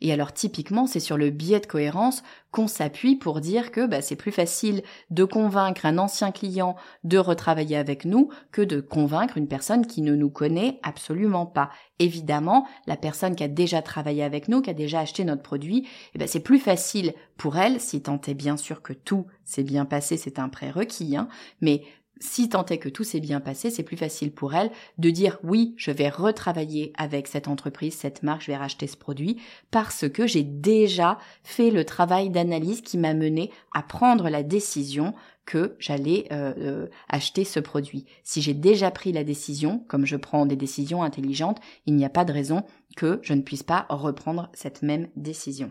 Et 0.01 0.13
alors 0.13 0.33
typiquement, 0.33 0.87
c'est 0.87 1.01
sur 1.01 1.17
le 1.17 1.31
biais 1.31 1.61
de 1.61 1.67
cohérence 1.67 2.23
qu'on 2.51 2.69
s'appuie 2.69 3.17
pour 3.17 3.41
dire 3.41 3.71
que 3.71 3.87
bah, 3.87 4.03
c'est 4.03 4.17
plus 4.17 4.33
facile 4.33 4.83
de 5.11 5.25
convaincre 5.25 5.87
un 5.87 5.99
ancien 5.99 6.33
client 6.33 6.77
de 7.05 7.19
retravailler 7.19 7.77
avec 7.77 8.05
nous 8.05 8.31
que 8.53 8.63
de 8.63 8.81
convaincre 8.81 9.37
une 9.37 9.49
personne 9.49 9.87
qui 9.87 10.03
ne 10.03 10.15
nous 10.15 10.31
connaît 10.31 10.79
absolument 10.83 11.47
pas. 11.47 11.71
Évidemment, 11.99 12.67
la 12.87 12.97
personne 12.97 13.37
qui 13.37 13.45
a 13.45 13.49
déjà 13.49 13.83
travaillé 13.83 14.23
avec 14.23 14.49
nous, 14.49 14.61
qui 14.61 14.71
a 14.71 14.75
déjà 14.75 15.01
acheté 15.01 15.25
notre 15.25 15.43
produit, 15.43 15.87
eh 16.15 16.19
ben, 16.19 16.29
c'est 16.29 16.41
plus 16.41 16.59
facile 16.59 17.15
pour 17.37 17.57
elle, 17.57 17.81
si 17.81 18.03
tant 18.03 18.21
est 18.27 18.35
bien 18.35 18.57
sûr 18.57 18.83
que 18.83 18.93
tout 18.93 19.27
s'est 19.45 19.63
bien 19.63 19.85
passé, 19.85 20.17
c'est 20.17 20.39
un 20.39 20.49
prérequis, 20.49 21.17
hein, 21.17 21.29
mais 21.61 21.83
si 22.21 22.49
tant 22.49 22.65
est 22.67 22.79
que 22.79 22.89
tout 22.89 23.05
s'est 23.05 23.21
bien 23.21 23.41
passé, 23.41 23.71
c'est 23.71 23.83
plus 23.83 23.97
facile 23.97 24.33
pour 24.33 24.55
elle 24.55 24.71
de 24.99 25.11
dire 25.11 25.39
oui, 25.43 25.75
je 25.77 25.91
vais 25.91 26.09
retravailler 26.09 26.93
avec 26.97 27.27
cette 27.27 27.49
entreprise, 27.49 27.95
cette 27.95 28.23
marque, 28.23 28.43
je 28.43 28.49
vais 28.49 28.57
racheter 28.57 28.87
ce 28.87 28.97
produit, 28.97 29.41
parce 29.71 30.09
que 30.09 30.27
j'ai 30.27 30.43
déjà 30.43 31.19
fait 31.43 31.71
le 31.71 31.85
travail 31.85 32.31
d'analyse 32.31 32.81
qui 32.81 32.99
m'a 32.99 33.15
mené 33.15 33.51
à 33.75 33.83
prendre 33.83 34.29
la 34.29 34.43
décision 34.43 35.15
que 35.45 35.77
j'allais 35.79 36.27
euh, 36.33 36.53
euh, 36.59 36.87
acheter 37.09 37.45
ce 37.45 37.61
produit. 37.61 38.05
Si 38.25 38.43
j'ai 38.43 38.55
déjà 38.55 38.91
pris 38.91 39.13
la 39.13 39.23
décision, 39.23 39.85
comme 39.87 40.05
je 40.05 40.17
prends 40.17 40.45
des 40.45 40.57
décisions 40.57 41.03
intelligentes, 41.03 41.61
il 41.87 41.95
n'y 41.95 42.05
a 42.05 42.11
pas 42.11 42.25
de 42.25 42.33
raison 42.33 42.65
que 42.97 43.21
je 43.23 43.33
ne 43.33 43.43
puisse 43.43 43.63
pas 43.63 43.87
reprendre 43.89 44.51
cette 44.55 44.83
même 44.83 45.09
décision. 45.15 45.71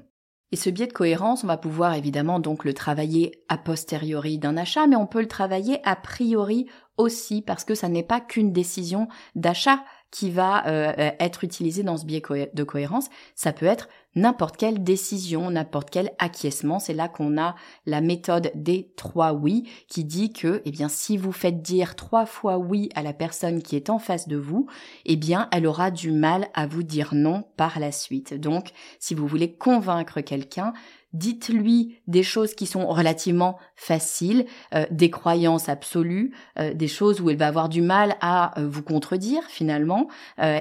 Et 0.52 0.56
ce 0.56 0.70
biais 0.70 0.88
de 0.88 0.94
cohérence, 0.94 1.44
on 1.44 1.48
va 1.48 1.58
pouvoir 1.58 1.96
évidemment 1.96 2.40
donc 2.40 2.66
le 2.66 2.74
travailler 2.74 3.44
a 3.50 3.58
posteriori 3.58 4.38
d'un 4.38 4.58
achat, 4.58 4.88
mais 4.88 4.96
on 4.96 5.08
peut 5.08 5.22
le 5.22 5.28
travailler 5.28 5.80
a 5.84 5.96
priori 5.96 6.68
aussi 6.98 7.42
parce 7.42 7.64
que 7.64 7.76
ça 7.76 7.90
n'est 7.90 8.04
pas 8.04 8.22
qu'une 8.22 8.54
décision 8.54 9.08
d'achat 9.36 9.84
qui 10.12 10.30
va 10.30 10.66
euh, 10.68 10.94
euh, 10.98 11.12
être 11.20 11.44
utilisée 11.44 11.84
dans 11.84 11.98
ce 11.98 12.06
biais 12.06 12.22
de 12.54 12.64
cohérence, 12.64 13.10
ça 13.36 13.52
peut 13.52 13.66
être 13.66 13.90
n'importe 14.16 14.58
quelle 14.58 14.84
décision, 14.84 15.50
n'importe 15.50 15.90
quel 15.90 16.12
acquiescement. 16.20 16.80
C'est 16.80 16.94
là 16.94 17.08
qu'on 17.08 17.38
a 17.38 17.56
la 17.86 18.02
méthode 18.02 18.52
des 18.56 18.92
trois 18.96 19.34
oui 19.34 19.70
qui 19.88 20.04
dit 20.04 20.34
que, 20.34 20.62
eh 20.66 20.72
bien, 20.72 20.90
si 20.90 21.18
vous 21.18 21.32
faites 21.32 21.62
dire 21.62 21.96
trois 21.96 22.26
fois 22.26 22.58
oui 22.58 22.90
à 22.96 23.04
la 23.04 23.14
personne 23.14 23.62
qui 23.62 23.76
est 23.76 23.90
en 23.90 24.00
face 24.00 24.28
de 24.28 24.38
vous, 24.38 24.68
eh 25.06 25.16
bien, 25.16 25.48
elle 25.52 25.68
aura 25.68 25.92
du 25.92 26.12
mal 26.12 26.48
à 26.54 26.68
vous 26.68 26.84
dire 26.84 27.14
non 27.14 27.44
par 27.58 27.80
la 27.80 27.92
suite. 27.92 28.34
Donc, 28.34 28.72
si 29.00 29.14
vous 29.14 29.28
voulez 29.28 29.54
convaincre 29.54 30.22
quelqu'un, 30.22 30.74
dites-lui 31.16 31.98
des 32.08 32.24
choses 32.24 32.54
qui 32.54 32.66
sont 32.66 32.86
relativement 32.88 33.58
faciles, 33.76 34.46
euh, 34.74 34.86
des 34.92 35.10
croyances 35.10 35.70
absolues, 35.70 36.34
euh, 36.60 36.74
des 36.74 36.88
choses 36.88 37.22
où 37.22 37.30
elle 37.30 37.38
va 37.38 37.48
avoir 37.48 37.70
du 37.70 37.82
mal 37.82 38.16
à 38.22 38.60
euh, 38.60 38.68
vous 38.68 38.84
contredire 38.84 39.44
finalement, 39.48 40.08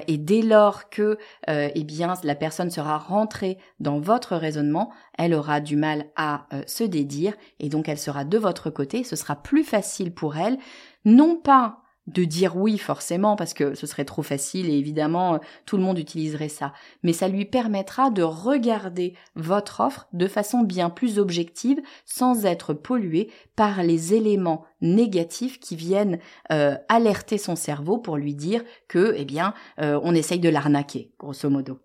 et 0.07 0.17
dès 0.17 0.41
lors 0.41 0.89
que 0.89 1.17
eh 1.47 1.83
bien 1.83 2.13
la 2.23 2.35
personne 2.35 2.69
sera 2.69 2.97
rentrée 2.97 3.57
dans 3.79 3.99
votre 3.99 4.35
raisonnement, 4.35 4.91
elle 5.17 5.33
aura 5.33 5.59
du 5.59 5.75
mal 5.75 6.05
à 6.15 6.47
se 6.65 6.83
dédire 6.83 7.33
et 7.59 7.69
donc 7.69 7.89
elle 7.89 7.97
sera 7.97 8.23
de 8.23 8.37
votre 8.37 8.69
côté. 8.69 9.03
Ce 9.03 9.15
sera 9.15 9.35
plus 9.35 9.63
facile 9.63 10.13
pour 10.13 10.37
elle, 10.37 10.57
non 11.03 11.35
pas 11.35 11.84
de 12.07 12.23
dire 12.23 12.55
oui 12.55 12.77
forcément 12.77 13.35
parce 13.35 13.53
que 13.53 13.73
ce 13.75 13.87
serait 13.87 14.05
trop 14.05 14.21
facile 14.21 14.69
et 14.69 14.77
évidemment 14.77 15.35
euh, 15.35 15.37
tout 15.65 15.77
le 15.77 15.83
monde 15.83 15.97
utiliserait 15.97 16.49
ça, 16.49 16.73
mais 17.03 17.13
ça 17.13 17.27
lui 17.27 17.45
permettra 17.45 18.09
de 18.09 18.21
regarder 18.21 19.13
votre 19.35 19.79
offre 19.79 20.07
de 20.13 20.27
façon 20.27 20.61
bien 20.61 20.89
plus 20.89 21.19
objective 21.19 21.81
sans 22.05 22.45
être 22.45 22.73
pollué 22.73 23.31
par 23.55 23.83
les 23.83 24.13
éléments 24.13 24.65
négatifs 24.81 25.59
qui 25.59 25.75
viennent 25.75 26.19
euh, 26.51 26.75
alerter 26.89 27.37
son 27.37 27.55
cerveau 27.55 27.97
pour 27.97 28.17
lui 28.17 28.35
dire 28.35 28.63
que 28.87 29.13
eh 29.17 29.25
bien 29.25 29.53
euh, 29.79 29.99
on 30.03 30.13
essaye 30.13 30.39
de 30.39 30.49
l'arnaquer 30.49 31.11
grosso 31.17 31.49
modo. 31.49 31.84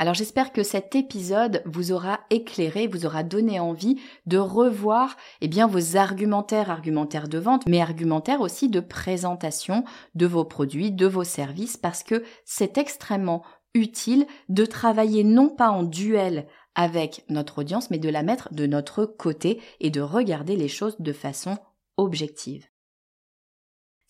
Alors 0.00 0.14
j'espère 0.14 0.54
que 0.54 0.62
cet 0.62 0.94
épisode 0.94 1.62
vous 1.66 1.92
aura 1.92 2.20
éclairé, 2.30 2.86
vous 2.86 3.04
aura 3.04 3.22
donné 3.22 3.60
envie 3.60 4.00
de 4.24 4.38
revoir 4.38 5.14
eh 5.42 5.46
bien 5.46 5.66
vos 5.66 5.98
argumentaires, 5.98 6.70
argumentaires 6.70 7.28
de 7.28 7.36
vente, 7.36 7.66
mais 7.66 7.82
argumentaires 7.82 8.40
aussi 8.40 8.70
de 8.70 8.80
présentation 8.80 9.84
de 10.14 10.24
vos 10.24 10.46
produits, 10.46 10.90
de 10.90 11.06
vos 11.06 11.22
services 11.22 11.76
parce 11.76 12.02
que 12.02 12.24
c'est 12.46 12.78
extrêmement 12.78 13.42
utile 13.74 14.26
de 14.48 14.64
travailler 14.64 15.22
non 15.22 15.50
pas 15.50 15.68
en 15.68 15.82
duel 15.82 16.46
avec 16.74 17.26
notre 17.28 17.58
audience, 17.58 17.90
mais 17.90 17.98
de 17.98 18.08
la 18.08 18.22
mettre 18.22 18.54
de 18.54 18.66
notre 18.66 19.04
côté 19.04 19.60
et 19.80 19.90
de 19.90 20.00
regarder 20.00 20.56
les 20.56 20.68
choses 20.68 20.96
de 20.98 21.12
façon 21.12 21.58
objective. 21.98 22.64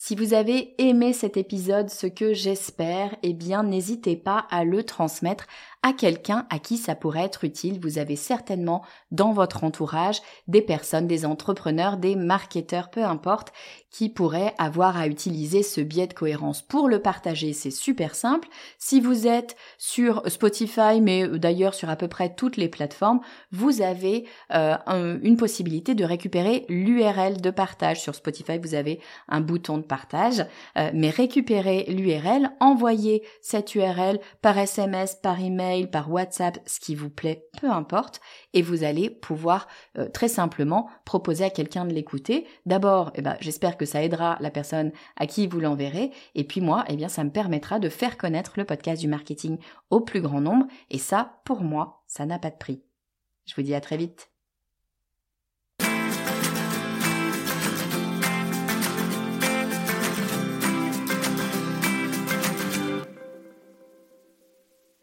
Si 0.02 0.14
vous 0.14 0.32
avez 0.32 0.74
aimé 0.78 1.12
cet 1.12 1.36
épisode, 1.36 1.90
ce 1.90 2.06
que 2.06 2.32
j'espère, 2.32 3.14
eh 3.22 3.34
bien 3.34 3.62
n'hésitez 3.62 4.16
pas 4.16 4.46
à 4.50 4.64
le 4.64 4.82
transmettre 4.82 5.46
à 5.82 5.92
quelqu'un 5.92 6.46
à 6.50 6.58
qui 6.58 6.76
ça 6.76 6.94
pourrait 6.94 7.24
être 7.24 7.44
utile. 7.44 7.80
Vous 7.80 7.98
avez 7.98 8.16
certainement 8.16 8.82
dans 9.10 9.32
votre 9.32 9.64
entourage 9.64 10.20
des 10.46 10.60
personnes, 10.60 11.06
des 11.06 11.24
entrepreneurs, 11.24 11.96
des 11.96 12.16
marketeurs, 12.16 12.90
peu 12.90 13.04
importe, 13.04 13.52
qui 13.90 14.08
pourraient 14.08 14.54
avoir 14.58 14.96
à 14.96 15.08
utiliser 15.08 15.62
ce 15.62 15.80
biais 15.80 16.06
de 16.06 16.12
cohérence. 16.12 16.62
Pour 16.62 16.88
le 16.88 17.00
partager, 17.00 17.52
c'est 17.52 17.70
super 17.70 18.14
simple. 18.14 18.48
Si 18.78 19.00
vous 19.00 19.26
êtes 19.26 19.56
sur 19.78 20.22
Spotify, 20.26 21.00
mais 21.00 21.26
d'ailleurs 21.26 21.74
sur 21.74 21.88
à 21.88 21.96
peu 21.96 22.08
près 22.08 22.34
toutes 22.34 22.56
les 22.56 22.68
plateformes, 22.68 23.20
vous 23.50 23.80
avez 23.82 24.26
euh, 24.52 24.76
une 25.22 25.36
possibilité 25.36 25.94
de 25.94 26.04
récupérer 26.04 26.66
l'URL 26.68 27.40
de 27.40 27.50
partage. 27.50 28.00
Sur 28.00 28.14
Spotify, 28.14 28.58
vous 28.58 28.74
avez 28.74 29.00
un 29.28 29.40
bouton 29.40 29.78
de 29.78 29.82
partage, 29.82 30.44
euh, 30.78 30.90
mais 30.94 31.10
récupérez 31.10 31.86
l'URL, 31.88 32.50
envoyez 32.60 33.22
cette 33.40 33.74
URL 33.74 34.20
par 34.42 34.56
SMS, 34.58 35.16
par 35.16 35.40
email, 35.40 35.69
par 35.90 36.10
WhatsApp, 36.10 36.58
ce 36.66 36.80
qui 36.80 36.94
vous 36.94 37.10
plaît, 37.10 37.46
peu 37.60 37.70
importe, 37.70 38.20
et 38.52 38.62
vous 38.62 38.84
allez 38.84 39.10
pouvoir 39.10 39.68
euh, 39.98 40.08
très 40.08 40.28
simplement 40.28 40.88
proposer 41.04 41.44
à 41.44 41.50
quelqu'un 41.50 41.84
de 41.84 41.92
l'écouter. 41.92 42.46
D'abord, 42.66 43.12
eh 43.14 43.22
ben, 43.22 43.36
j'espère 43.40 43.76
que 43.76 43.86
ça 43.86 44.02
aidera 44.02 44.36
la 44.40 44.50
personne 44.50 44.92
à 45.16 45.26
qui 45.26 45.46
vous 45.46 45.60
l'enverrez, 45.60 46.10
et 46.34 46.44
puis 46.44 46.60
moi, 46.60 46.84
eh 46.88 46.96
bien, 46.96 47.08
ça 47.08 47.24
me 47.24 47.30
permettra 47.30 47.78
de 47.78 47.88
faire 47.88 48.18
connaître 48.18 48.54
le 48.56 48.64
podcast 48.64 49.00
du 49.00 49.08
marketing 49.08 49.58
au 49.90 50.00
plus 50.00 50.20
grand 50.20 50.40
nombre, 50.40 50.66
et 50.90 50.98
ça, 50.98 51.40
pour 51.44 51.62
moi, 51.62 52.02
ça 52.06 52.26
n'a 52.26 52.38
pas 52.38 52.50
de 52.50 52.56
prix. 52.56 52.82
Je 53.46 53.54
vous 53.54 53.62
dis 53.62 53.74
à 53.74 53.80
très 53.80 53.96
vite. 53.96 54.29